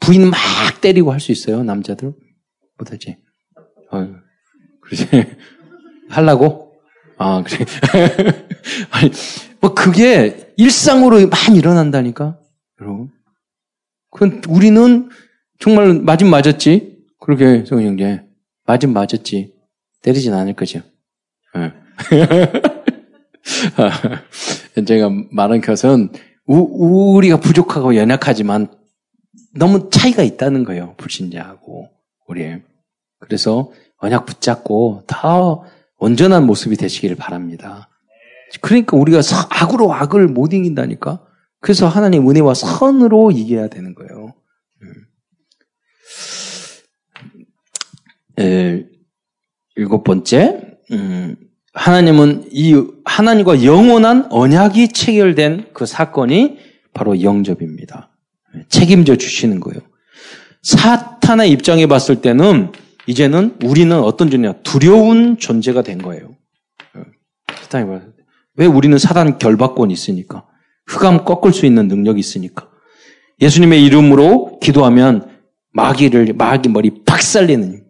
부인 0.01 0.31
막 0.31 0.39
때리고 0.81 1.13
할 1.13 1.21
수 1.21 1.33
있어요, 1.33 1.63
남자들? 1.63 2.13
못하지? 2.79 3.19
어, 3.91 4.09
그러지? 4.81 5.07
하려고? 6.09 6.73
아, 7.19 7.43
그래. 7.47 7.65
아니, 8.91 9.11
뭐 9.61 9.75
그게 9.75 10.53
일상으로 10.57 11.29
많이 11.29 11.59
일어난다니까? 11.59 12.39
여러분. 12.81 13.11
그건 14.11 14.43
우리는 14.49 15.09
정말 15.59 15.95
맞은 15.95 16.29
맞았지. 16.29 16.99
그렇게 17.21 17.65
성형 17.65 17.87
형제 17.87 18.23
맞은 18.67 18.93
맞았지. 18.93 19.55
때리진 20.03 20.35
않을 20.35 20.55
거죠. 20.55 20.81
네. 21.55 21.73
제가 24.87 25.11
말한 25.31 25.61
것은 25.61 26.11
우, 26.47 27.21
리가 27.21 27.39
부족하고 27.41 27.97
연약하지만 27.97 28.69
너무 29.55 29.91
차이가 29.91 30.23
있다는 30.23 30.65
거예요. 30.65 30.95
불신자하고 30.97 31.89
우리. 32.27 32.61
그래서 33.19 33.71
언약 33.99 34.27
붙잡고 34.27 35.05
더 35.07 35.65
온전한 35.99 36.47
모습이 36.47 36.77
되시기를 36.77 37.17
바랍니다. 37.17 37.89
그러니까 38.61 38.97
우리가 38.97 39.21
악으로 39.51 39.93
악을 39.93 40.27
못 40.27 40.53
이긴다니까. 40.53 41.25
그래서 41.61 41.87
하나님 41.87 42.29
은혜와 42.29 42.55
선으로 42.55 43.31
이겨야 43.31 43.69
되는 43.69 43.95
거예요. 43.95 44.35
에, 48.41 48.85
일곱 49.77 50.03
번째, 50.03 50.79
음, 50.91 51.37
하나님은 51.75 52.49
이 52.51 52.83
하나님과 53.05 53.65
영원한 53.65 54.27
언약이 54.31 54.89
체결된 54.89 55.69
그 55.73 55.87
사건이 55.87 56.59
바로 56.93 57.23
영접입니다. 57.23 58.11
책임져 58.69 59.17
주시는 59.17 59.61
거예요. 59.61 59.81
사탄의 60.63 61.51
입장에 61.51 61.87
봤을 61.87 62.21
때는 62.21 62.73
이제는 63.07 63.57
우리는 63.65 63.99
어떤 63.99 64.31
존재냐 64.31 64.61
두려운 64.63 65.39
존재가 65.39 65.83
된 65.83 65.99
거예요. 65.99 66.37
사탄이 67.61 67.87
봤을 67.87 68.07
때. 68.17 68.23
왜 68.57 68.67
우리는 68.67 68.97
사단 68.99 69.39
결박권이 69.39 69.93
있으니까. 69.93 70.47
흑암 70.87 71.25
꺾을 71.25 71.53
수 71.53 71.65
있는 71.65 71.89
능력이 71.89 72.21
있으니까. 72.21 72.69
예수님의 73.41 73.83
이름으로 73.85 74.59
기도하면 74.61 75.29
마귀를, 75.73 76.35
마귀 76.35 76.69
머리 76.69 77.03
박살내는. 77.05 77.83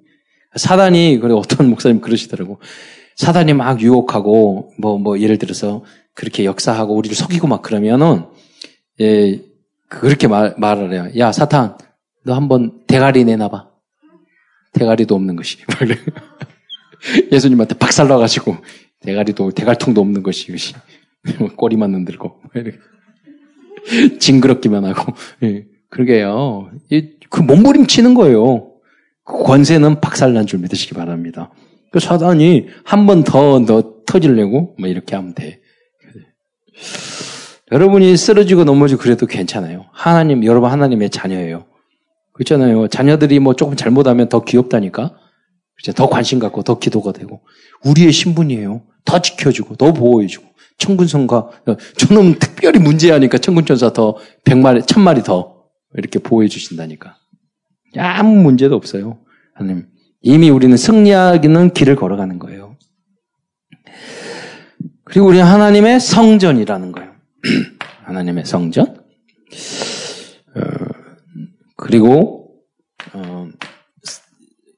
사단이, 0.55 1.18
그래, 1.21 1.35
어떤 1.35 1.68
목사님 1.68 2.01
그러시더라고. 2.01 2.61
사단이 3.16 3.53
막 3.55 3.81
유혹하고, 3.81 4.72
뭐, 4.79 4.98
뭐, 4.98 5.18
예를 5.20 5.38
들어서 5.38 5.85
그렇게 6.14 6.44
역사하고 6.44 6.94
우리를 6.94 7.14
속이고 7.16 7.46
막 7.46 7.62
그러면은, 7.62 8.25
예, 9.01 9.40
그렇게 9.88 10.29
말, 10.29 10.55
말을 10.57 10.92
해요. 10.92 11.09
야, 11.18 11.33
사탄, 11.33 11.77
너 12.25 12.35
한번 12.35 12.85
대가리 12.87 13.25
내놔봐. 13.25 13.68
대가리도 14.72 15.14
없는 15.14 15.37
것이. 15.37 15.59
예수님한테 17.31 17.75
박살 17.77 18.09
나가지고, 18.09 18.57
대가리도, 19.01 19.51
대갈통도 19.51 20.01
없는 20.01 20.22
것이, 20.22 20.51
것이. 20.51 20.75
꼬리만 21.57 21.94
흔들고. 21.94 22.40
징그럽기만 24.18 24.85
하고. 24.85 25.12
예, 25.42 25.66
그러게요. 25.90 26.70
그 27.29 27.42
몸부림치는 27.42 28.14
거예요. 28.14 28.72
그 29.25 29.42
권세는 29.42 30.01
박살난 30.01 30.46
줄 30.46 30.61
믿으시기 30.61 30.94
바랍니다. 30.94 31.51
그 31.92 32.00
사단이 32.00 32.68
한 32.85 33.07
번 33.07 33.22
더, 33.22 33.64
더 33.64 34.02
터질려고, 34.07 34.76
뭐 34.78 34.88
이렇게 34.88 35.14
하면 35.14 35.35
돼. 35.35 35.61
여러분이 37.70 38.16
쓰러지고 38.16 38.64
넘어지고 38.64 39.00
그래도 39.00 39.26
괜찮아요. 39.26 39.87
하나님, 39.92 40.44
여러분 40.44 40.70
하나님의 40.70 41.11
자녀예요. 41.11 41.66
그렇잖아요. 42.33 42.88
자녀들이 42.88 43.38
뭐 43.38 43.55
조금 43.55 43.76
잘못하면 43.76 44.28
더 44.28 44.42
귀엽다니까. 44.44 45.14
그렇죠? 45.74 45.92
더 45.96 46.09
관심 46.09 46.38
갖고 46.38 46.62
더 46.62 46.78
기도가 46.78 47.12
되고. 47.12 47.42
우리의 47.85 48.12
신분이에요. 48.12 48.83
더 49.05 49.20
지켜주고, 49.20 49.76
더 49.76 49.92
보호해주고. 49.92 50.52
천군성과 50.78 51.50
저놈 51.98 52.38
특별히 52.40 52.81
문제하니까 52.81 53.38
천군천사 53.38 53.92
더 53.92 54.16
백마리 54.44 54.83
천마리 54.83 55.22
더 55.22 55.62
이렇게 55.96 56.18
보호해 56.18 56.48
주신다니까 56.48 57.14
아무 57.96 58.35
문제도 58.42 58.74
없어요 58.74 59.18
하나님 59.55 59.87
이미 60.22 60.50
우리는 60.50 60.76
승리하기는 60.76 61.72
길을 61.74 61.96
걸어가는 61.96 62.38
거예요 62.38 62.76
그리고 65.04 65.26
우리 65.26 65.38
하나님의 65.38 66.00
성전이라는 66.00 66.92
거예요 66.92 67.12
하나님의 68.04 68.44
성전 68.44 68.87
어, 70.54 70.61
그리고 71.76 72.54
어, 73.12 73.48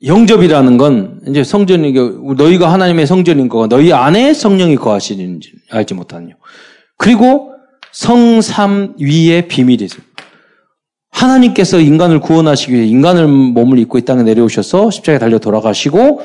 영접이라는 0.04 0.76
건 0.76 1.20
이제 1.28 1.42
성전이 1.42 1.92
너희가 2.37 2.72
하나님의 2.72 3.07
성전인 3.07 3.48
거가 3.48 3.68
너희 3.68 3.92
안에 3.92 4.35
성령이 4.35 4.76
거하시는지 4.76 5.52
알지 5.70 5.95
못하느냐. 5.95 6.34
그리고 6.99 7.53
성삼 7.92 8.95
위의 8.99 9.49
비밀이 9.49 9.84
있어요. 9.84 10.03
하나님께서 11.15 11.79
인간을 11.79 12.21
구원하시기 12.21 12.73
위해 12.73 12.87
인간을 12.87 13.29
몸을 13.29 13.79
입고 13.79 13.99
이 13.99 14.05
땅에 14.05 14.23
내려오셔서 14.23 14.91
십자가에 14.91 15.19
달려 15.19 15.39
돌아가시고 15.39 16.21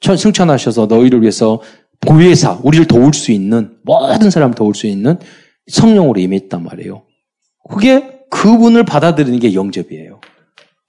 승천하셔서 0.00 0.86
너희를 0.86 1.22
위해서 1.22 1.62
보혜사, 2.00 2.58
우리를 2.64 2.86
도울 2.86 3.14
수 3.14 3.30
있는 3.30 3.76
모든 3.82 4.30
사람을 4.30 4.56
도울 4.56 4.74
수 4.74 4.88
있는 4.88 5.16
성령으로 5.68 6.20
임했단 6.20 6.64
말이에요. 6.64 7.02
그게 7.70 8.18
그분을 8.30 8.84
받아들이는 8.84 9.38
게 9.38 9.54
영접이에요. 9.54 10.20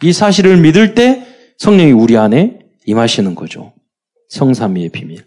이 0.01 0.12
사실을 0.12 0.58
믿을 0.58 0.95
때 0.95 1.26
성령이 1.60 1.91
우리 1.91 2.18
안에 2.18 2.60
임하시는 2.88 3.36
거죠. 3.36 3.74
성삼위의 4.30 4.89
비밀. 4.89 5.24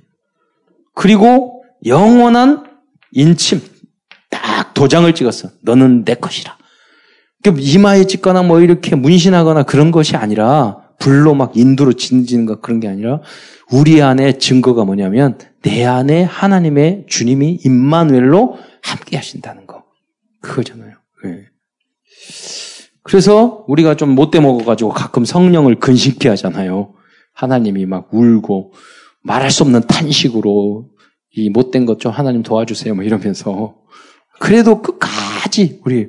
그리고 0.95 1.63
영원한 1.87 2.65
인침. 3.13 3.61
딱 4.29 4.75
도장을 4.75 5.15
찍었어. 5.15 5.51
너는 5.63 6.05
내 6.05 6.15
것이라. 6.15 6.57
이마에 7.51 8.05
찍거나 8.05 8.43
뭐 8.43 8.61
이렇게 8.61 8.97
문신하거나 8.97 9.65
그런 9.65 9.91
것이 9.91 10.17
아니라 10.17 10.79
불로 10.99 11.35
막 11.35 11.57
인두로 11.57 11.93
지는 11.95 12.47
것 12.47 12.63
그런 12.63 12.81
게 12.81 12.89
아니라 12.89 13.21
우리 13.71 14.01
안에 14.03 14.39
증거가 14.39 14.85
뭐냐면 14.85 15.39
내 15.63 15.85
안에 15.85 16.23
하나님의 16.23 17.07
주님이 17.09 17.61
임마누엘로 17.65 18.57
함께 18.83 19.17
하신다는 19.17 19.67
거. 19.67 19.85
그거잖아요. 20.41 20.95
네. 21.25 21.45
그래서 23.03 23.65
우리가 23.69 23.97
좀 23.97 24.11
못돼 24.11 24.41
먹어가지고 24.41 24.91
가끔 24.91 25.25
성령을 25.25 25.79
근심케 25.79 26.29
하잖아요. 26.31 26.95
하나님이 27.35 27.87
막 27.87 28.09
울고 28.13 28.73
말할 29.23 29.51
수 29.51 29.63
없는 29.63 29.83
탄식으로 29.83 30.89
이 31.33 31.51
못된 31.51 31.85
것 31.87 31.99
좀 31.99 32.13
하나님 32.13 32.43
도와주세요. 32.43 32.95
뭐 32.95 33.05
이러면서 33.05 33.77
그래도 34.41 34.83
끝까지 34.83 35.81
우리 35.85 36.09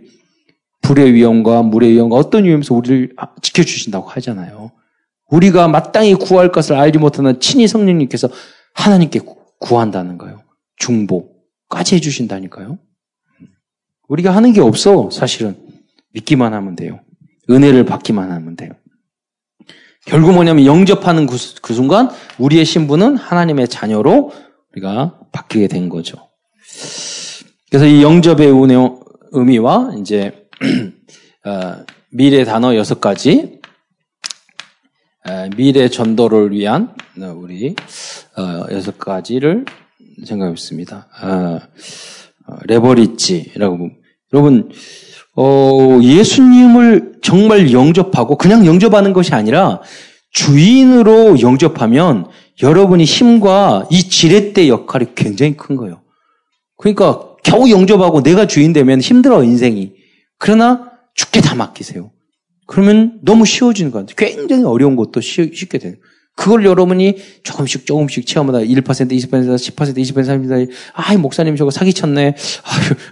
불의 0.87 1.13
위험과 1.13 1.63
물의 1.63 1.91
위험과 1.91 2.15
어떤 2.15 2.45
위험에서 2.45 2.73
우리를 2.73 3.13
지켜주신다고 3.41 4.07
하잖아요. 4.07 4.71
우리가 5.29 5.67
마땅히 5.67 6.15
구할 6.15 6.53
것을 6.53 6.77
알지 6.77 6.97
못하는 6.97 7.41
친히 7.41 7.67
성령님께서 7.67 8.29
하나님께 8.73 9.19
구한다는 9.59 10.17
거예요. 10.17 10.41
중보까지 10.77 11.95
해주신다니까요. 11.95 12.79
우리가 14.07 14.33
하는 14.33 14.53
게 14.53 14.61
없어, 14.61 15.09
사실은. 15.11 15.57
믿기만 16.13 16.53
하면 16.53 16.77
돼요. 16.77 17.01
은혜를 17.49 17.83
받기만 17.85 18.31
하면 18.31 18.55
돼요. 18.55 18.71
결국 20.05 20.33
뭐냐면 20.33 20.65
영접하는 20.65 21.27
그, 21.27 21.35
그 21.61 21.73
순간 21.73 22.09
우리의 22.37 22.63
신분은 22.63 23.17
하나님의 23.17 23.67
자녀로 23.67 24.31
우리가 24.71 25.19
바뀌게 25.33 25.67
된 25.67 25.89
거죠. 25.89 26.29
그래서 27.69 27.85
이 27.85 28.01
영접의 28.01 28.47
의미와 29.33 29.95
이제 29.99 30.46
어, 31.45 31.85
미래 32.11 32.43
단어 32.43 32.75
여섯 32.75 33.01
가지 33.01 33.59
미래 35.55 35.89
전도를 35.89 36.51
위한 36.51 36.95
우리 37.35 37.75
어, 38.37 38.65
여섯 38.71 38.97
가지를 38.97 39.65
생각했습니다. 40.25 41.07
어, 41.21 41.59
레버리지라고 42.65 43.89
여러분 44.33 44.71
어, 45.35 45.99
예수님을 46.01 47.19
정말 47.21 47.71
영접하고 47.71 48.37
그냥 48.37 48.65
영접하는 48.65 49.13
것이 49.13 49.33
아니라 49.33 49.81
주인으로 50.31 51.41
영접하면 51.41 52.27
여러분이 52.61 53.03
힘과 53.03 53.87
이 53.91 54.03
지렛대 54.03 54.67
역할이 54.67 55.07
굉장히 55.15 55.55
큰 55.55 55.75
거예요. 55.75 56.01
그러니까 56.77 57.35
겨우 57.43 57.69
영접하고 57.69 58.23
내가 58.23 58.47
주인 58.47 58.73
되면 58.73 58.99
힘들어 58.99 59.43
인생이. 59.43 59.96
그러나 60.37 60.91
죽게 61.15 61.41
다 61.41 61.55
맡기세요. 61.55 62.11
그러면 62.65 63.19
너무 63.23 63.45
쉬워지는 63.45 63.91
것 63.91 63.99
같아요. 63.99 64.15
굉장히 64.17 64.63
어려운 64.63 64.95
것도 64.95 65.21
쉽게 65.21 65.77
돼요. 65.77 65.95
그걸 66.35 66.65
여러분이 66.65 67.17
조금씩 67.41 67.87
조금씩 67.87 68.27
체험하다 68.27 68.59
1%, 68.59 68.83
20%, 68.83 69.11
10%, 69.11 69.97
20%, 69.97 70.13
30%, 70.13 70.69
아, 70.93 71.17
목사님 71.17 71.55
저거 71.55 71.71
사기쳤네. 71.71 72.35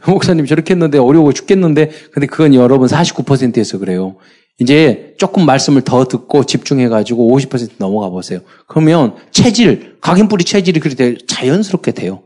아, 0.04 0.12
목사님 0.12 0.46
저렇게 0.46 0.76
했는데 0.76 1.00
어려워 1.00 1.34
죽겠는데. 1.34 1.90
근데 2.12 2.28
그건 2.28 2.54
여러분 2.54 2.88
49%에서 2.88 3.80
그래요. 3.80 4.18
이제 4.60 5.16
조금 5.18 5.46
말씀을 5.46 5.82
더 5.82 6.06
듣고 6.06 6.46
집중해가지고 6.46 7.36
50% 7.36 7.72
넘어가 7.80 8.10
보세요. 8.10 8.42
그러면 8.68 9.16
체질, 9.32 9.98
각인뿌리 10.02 10.44
체질이 10.44 10.80
그렇게 10.80 11.18
자연스럽게 11.28 11.94
돼요. 11.94 12.22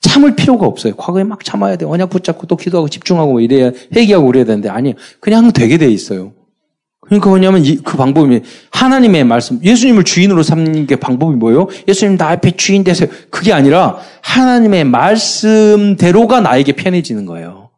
참을 0.00 0.36
필요가 0.36 0.66
없어요. 0.66 0.94
과거에 0.96 1.24
막 1.24 1.44
참아야 1.44 1.76
돼. 1.76 1.84
언약 1.84 2.10
붙잡고 2.10 2.46
또 2.46 2.56
기도하고 2.56 2.88
집중하고 2.88 3.32
뭐 3.32 3.40
이래야, 3.40 3.72
회개하고 3.94 4.26
그래야 4.26 4.44
되는데, 4.44 4.68
아니, 4.68 4.94
그냥 5.20 5.52
되게 5.52 5.76
돼 5.78 5.88
있어요. 5.90 6.32
그러니까 7.00 7.30
뭐냐면 7.30 7.64
이, 7.64 7.76
그 7.78 7.96
방법이 7.96 8.42
하나님의 8.70 9.24
말씀, 9.24 9.62
예수님을 9.64 10.04
주인으로 10.04 10.42
삼는 10.42 10.86
게 10.86 10.96
방법이 10.96 11.36
뭐예요? 11.36 11.68
예수님 11.88 12.18
나 12.18 12.28
앞에 12.30 12.52
주인 12.52 12.84
되세요. 12.84 13.08
그게 13.30 13.52
아니라 13.52 13.98
하나님의 14.22 14.84
말씀대로가 14.84 16.40
나에게 16.40 16.72
편해지는 16.72 17.24
거예요. 17.24 17.70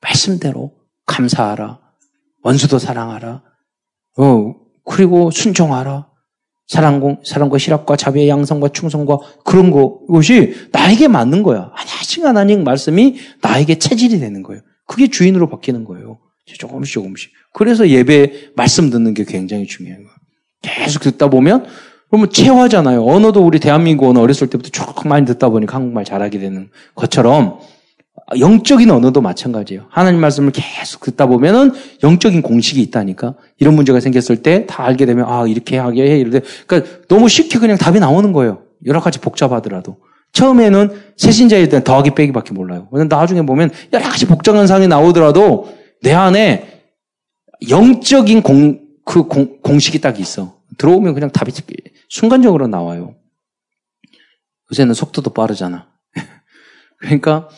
말씀대로 0.00 0.72
감사하라. 1.06 1.80
원수도 2.42 2.78
사랑하라. 2.78 3.42
어, 4.18 4.54
그리고 4.84 5.32
순종하라. 5.32 6.06
사랑공, 6.66 7.20
사랑과 7.24 7.58
실합과 7.58 7.96
자비의 7.96 8.28
양성과 8.28 8.70
충성과 8.70 9.18
그런 9.44 9.70
것이 9.70 10.54
나에게 10.72 11.08
맞는 11.08 11.42
거야. 11.42 11.70
하나씩 11.74 12.24
하나님 12.24 12.64
말씀이 12.64 13.16
나에게 13.40 13.78
체질이 13.78 14.18
되는 14.18 14.42
거예요. 14.42 14.62
그게 14.86 15.08
주인으로 15.08 15.48
바뀌는 15.48 15.84
거예요. 15.84 16.18
조금씩 16.58 16.94
조금씩. 16.94 17.32
그래서 17.52 17.88
예배 17.88 18.52
말씀 18.54 18.90
듣는 18.90 19.14
게 19.14 19.24
굉장히 19.24 19.66
중요한 19.66 20.02
거예요. 20.02 20.16
계속 20.62 21.02
듣다 21.02 21.28
보면 21.28 21.66
그러면 22.08 22.30
체화잖아요. 22.30 23.04
언어도 23.04 23.44
우리 23.44 23.58
대한민국 23.58 24.08
언어 24.08 24.20
어렸을 24.20 24.48
때부터 24.48 24.70
쭉 24.70 25.06
많이 25.06 25.26
듣다 25.26 25.48
보니까 25.48 25.76
한국말 25.76 26.04
잘하게 26.04 26.38
되는 26.38 26.70
것처럼 26.94 27.58
영적인 28.38 28.90
언어도 28.90 29.20
마찬가지예요. 29.20 29.86
하나님 29.88 30.20
말씀을 30.20 30.50
계속 30.52 31.02
듣다 31.02 31.26
보면은 31.26 31.72
영적인 32.02 32.42
공식이 32.42 32.80
있다니까. 32.82 33.34
이런 33.58 33.74
문제가 33.74 34.00
생겼을 34.00 34.42
때 34.42 34.66
다 34.66 34.84
알게 34.84 35.06
되면 35.06 35.26
아 35.28 35.46
이렇게 35.46 35.78
하게 35.78 36.10
해 36.10 36.18
이럴 36.18 36.32
때 36.32 36.40
그러니까 36.66 37.06
너무 37.08 37.28
쉽게 37.28 37.58
그냥 37.58 37.76
답이 37.78 38.00
나오는 38.00 38.32
거예요. 38.32 38.62
여러 38.84 39.00
가지 39.00 39.20
복잡하더라도. 39.20 39.98
처음에는 40.32 40.90
새신자일 41.16 41.68
때는 41.68 41.84
더하기 41.84 42.10
빼기밖에 42.10 42.52
몰라요. 42.52 42.88
나중에 43.08 43.42
보면 43.42 43.70
여러 43.92 44.04
가지 44.08 44.26
복잡한 44.26 44.66
상이 44.66 44.88
나오더라도 44.88 45.74
내 46.02 46.12
안에 46.12 46.82
영적인 47.70 48.42
공, 48.42 48.80
그 49.04 49.22
공, 49.24 49.60
공식이 49.62 50.00
딱 50.00 50.20
있어. 50.20 50.56
들어오면 50.78 51.14
그냥 51.14 51.30
답이 51.30 51.52
순간적으로 52.08 52.66
나와요. 52.66 53.14
요새는 54.72 54.94
속도도 54.94 55.30
빠르잖아. 55.30 55.86
그러니까 56.98 57.48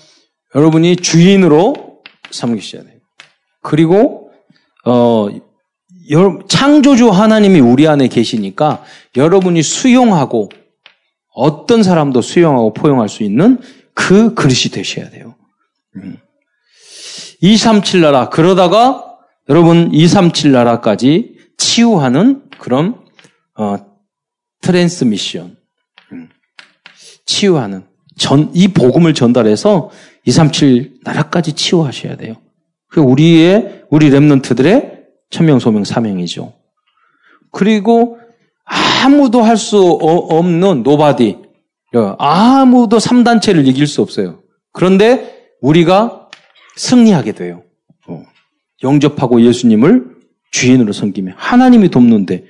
여러분이 0.55 0.97
주인으로 0.97 2.03
삼기셔야 2.31 2.83
돼요. 2.83 2.99
그리고 3.63 4.31
어 4.85 5.29
창조주 6.49 7.11
하나님이 7.11 7.61
우리 7.61 7.87
안에 7.87 8.09
계시니까 8.09 8.83
여러분이 9.17 9.63
수용하고 9.63 10.49
어떤 11.35 11.83
사람도 11.83 12.23
수용하고 12.23 12.73
포용할 12.73 13.09
수 13.09 13.23
있는 13.23 13.61
그 13.95 14.35
그릇이 14.35 14.71
되셔야 14.73 15.11
돼요. 15.11 15.35
237 17.41 18.01
음. 18.01 18.03
나라 18.03 18.29
그러다가 18.29 19.19
여러분 19.49 19.93
237 19.93 20.53
나라까지 20.53 21.37
치유하는 21.57 22.49
그런 22.59 23.01
어, 23.57 23.77
트랜스미션 24.63 25.57
음. 26.13 26.29
치유하는 27.27 27.87
전, 28.19 28.51
이 28.55 28.69
복음을 28.69 29.15
전달해서 29.15 29.91
237 30.29 31.01
나라까지 31.05 31.55
치유하셔야 31.55 32.17
돼요. 32.17 32.35
그 32.89 33.01
우리의, 33.01 33.85
우리 33.91 34.11
remnant들의 34.11 34.99
천명, 35.31 35.59
소명, 35.59 35.85
사명이죠. 35.85 36.53
그리고 37.51 38.19
아무도 38.65 39.43
할 39.43 39.57
수 39.57 39.79
없는 39.81 40.83
nobody. 40.83 41.39
아무도 42.19 42.99
3단체를 42.99 43.67
이길 43.67 43.87
수 43.87 44.03
없어요. 44.03 44.43
그런데 44.73 45.49
우리가 45.63 46.29
승리하게 46.77 47.33
돼요. 47.33 47.63
어. 48.07 48.23
영접하고 48.83 49.41
예수님을 49.41 50.15
주인으로 50.51 50.93
섬기면 50.93 51.35
하나님이 51.39 51.89
돕는데 51.89 52.45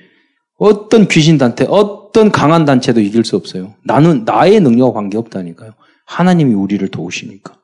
어떤 0.57 1.07
귀신단체, 1.07 1.65
어떤 1.69 2.29
강한 2.31 2.65
단체도 2.65 2.99
이길 2.99 3.23
수 3.23 3.37
없어요. 3.37 3.73
나는 3.85 4.25
나의 4.25 4.59
능력과 4.59 4.91
관계없다니까요. 4.99 5.71
하나님이 6.05 6.53
우리를 6.53 6.85
도우시니까. 6.89 7.58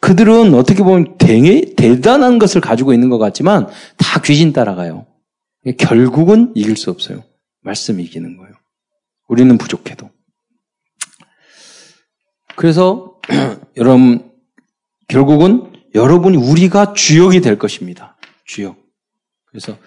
그들은 0.00 0.54
어떻게 0.54 0.82
보면 0.82 1.16
되게 1.18 1.74
대단한 1.76 2.38
것을 2.38 2.60
가지고 2.60 2.92
있는 2.92 3.08
것 3.08 3.18
같지만 3.18 3.68
다 3.96 4.20
귀신 4.22 4.52
따라가요. 4.52 5.06
결국은 5.78 6.52
이길 6.56 6.76
수 6.76 6.90
없어요. 6.90 7.22
말씀이 7.60 8.02
이기는 8.02 8.36
거예요. 8.36 8.52
우리는 9.28 9.56
부족해도. 9.56 10.10
그래서 12.56 13.16
여러분 13.76 14.30
결국은 15.08 15.72
여러분이 15.94 16.36
우리가 16.36 16.94
주역이 16.94 17.40
될 17.40 17.58
것입니다. 17.58 18.16
주역. 18.44 18.76
그래서 19.46 19.78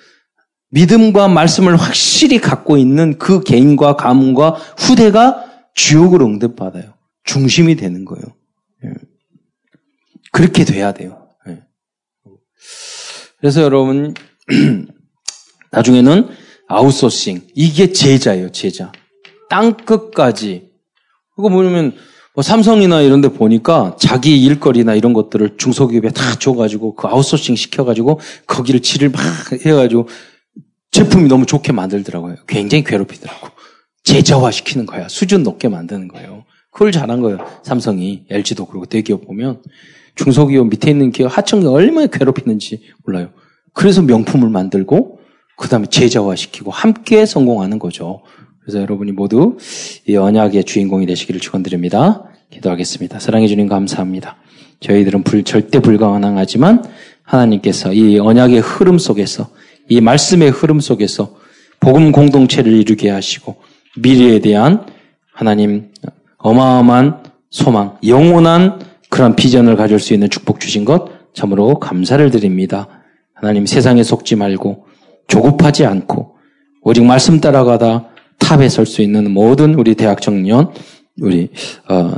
믿음과 0.69 1.27
말씀을 1.27 1.75
확실히 1.75 2.39
갖고 2.39 2.77
있는 2.77 3.17
그 3.17 3.41
개인과 3.41 3.95
가문과 3.95 4.51
후대가 4.77 5.45
주역으로 5.73 6.25
응답받아요. 6.25 6.93
중심이 7.23 7.75
되는 7.75 8.05
거예요. 8.05 8.23
예. 10.35 10.41
그렇게 10.41 10.65
돼야 10.65 10.91
돼요. 10.91 11.27
예. 11.47 11.61
그래서 13.39 13.61
여러분 13.61 14.13
나중에는 15.71 16.29
아웃소싱 16.67 17.47
이게 17.55 17.91
제자예요. 17.91 18.51
제자. 18.51 18.91
땅 19.49 19.77
끝까지. 19.77 20.71
그거 21.35 21.49
뭐냐면 21.49 21.95
뭐 22.33 22.41
삼성이나 22.43 23.01
이런 23.01 23.21
데 23.21 23.29
보니까 23.29 23.95
자기 23.99 24.43
일거리나 24.43 24.95
이런 24.95 25.13
것들을 25.13 25.57
중소기업에 25.57 26.09
다 26.11 26.37
줘가지고 26.37 26.95
그 26.95 27.07
아웃소싱 27.07 27.55
시켜가지고 27.55 28.19
거기를 28.45 28.81
질을 28.81 29.09
막 29.09 29.21
해가지고 29.65 30.09
제품이 30.91 31.27
너무 31.27 31.45
좋게 31.45 31.71
만들더라고요. 31.71 32.35
굉장히 32.47 32.83
괴롭히더라고. 32.83 33.49
제자화 34.03 34.51
시키는 34.51 34.85
거야. 34.85 35.07
수준 35.07 35.43
높게 35.43 35.67
만드는 35.67 36.07
거예요. 36.07 36.45
그걸 36.71 36.91
잘한 36.91 37.21
거예요. 37.21 37.37
삼성이, 37.63 38.25
LG도 38.29 38.65
그렇고 38.65 38.85
대기업 38.85 39.25
보면 39.25 39.61
중소기업 40.15 40.69
밑에 40.69 40.91
있는 40.91 41.11
기업 41.11 41.37
하청이 41.37 41.65
얼마나 41.67 42.07
괴롭히는지 42.07 42.81
몰라요. 43.05 43.29
그래서 43.73 44.01
명품을 44.01 44.49
만들고 44.49 45.19
그 45.57 45.69
다음에 45.69 45.87
제자화 45.87 46.35
시키고 46.35 46.71
함께 46.71 47.25
성공하는 47.25 47.79
거죠. 47.79 48.21
그래서 48.61 48.81
여러분이 48.81 49.11
모두 49.11 49.57
이 50.07 50.15
언약의 50.15 50.63
주인공이 50.63 51.05
되시기를 51.05 51.39
축원드립니다. 51.39 52.23
기도하겠습니다. 52.49 53.19
사랑해 53.19 53.47
주님 53.47 53.67
감사합니다. 53.67 54.37
저희들은 54.79 55.23
불, 55.23 55.43
절대 55.43 55.79
불가능하지만 55.79 56.83
하나님께서 57.23 57.93
이 57.93 58.19
언약의 58.19 58.59
흐름 58.59 58.97
속에서 58.97 59.49
이 59.87 60.01
말씀의 60.01 60.49
흐름 60.49 60.79
속에서 60.79 61.35
복음 61.79 62.11
공동체를 62.11 62.73
이루게 62.73 63.09
하시고 63.09 63.57
미래에 63.97 64.39
대한 64.39 64.85
하나님 65.31 65.91
어마어마한 66.37 67.23
소망, 67.49 67.97
영원한 68.05 68.79
그런 69.15 69.33
비전을 69.33 69.77
가질 69.77 69.97
수 69.97 70.13
있는 70.13 70.29
축복 70.29 70.59
주신 70.59 70.83
것 70.83 71.07
참으로 71.33 71.79
감사를 71.79 72.29
드립니다. 72.31 72.89
하나님 73.33 73.65
세상에 73.65 74.03
속지 74.03 74.35
말고 74.35 74.87
조급하지 75.27 75.85
않고 75.85 76.35
오직 76.81 77.05
말씀 77.05 77.39
따라가다 77.39 78.09
탑에 78.39 78.67
설 78.67 78.85
수 78.85 79.01
있는 79.01 79.31
모든 79.31 79.75
우리 79.75 79.95
대학 79.95 80.21
청년, 80.21 80.69
우리 81.21 81.47
어, 81.87 82.11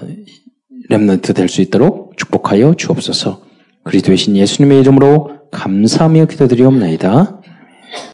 렘넌트 0.89 1.35
될 1.35 1.47
수 1.47 1.61
있도록 1.61 2.17
축복하여 2.17 2.73
주옵소서. 2.73 3.43
그리스도의 3.83 4.17
신 4.17 4.35
예수님의 4.35 4.79
이름으로 4.79 5.33
감사하며 5.51 6.25
기도드리옵나이다. 6.25 7.36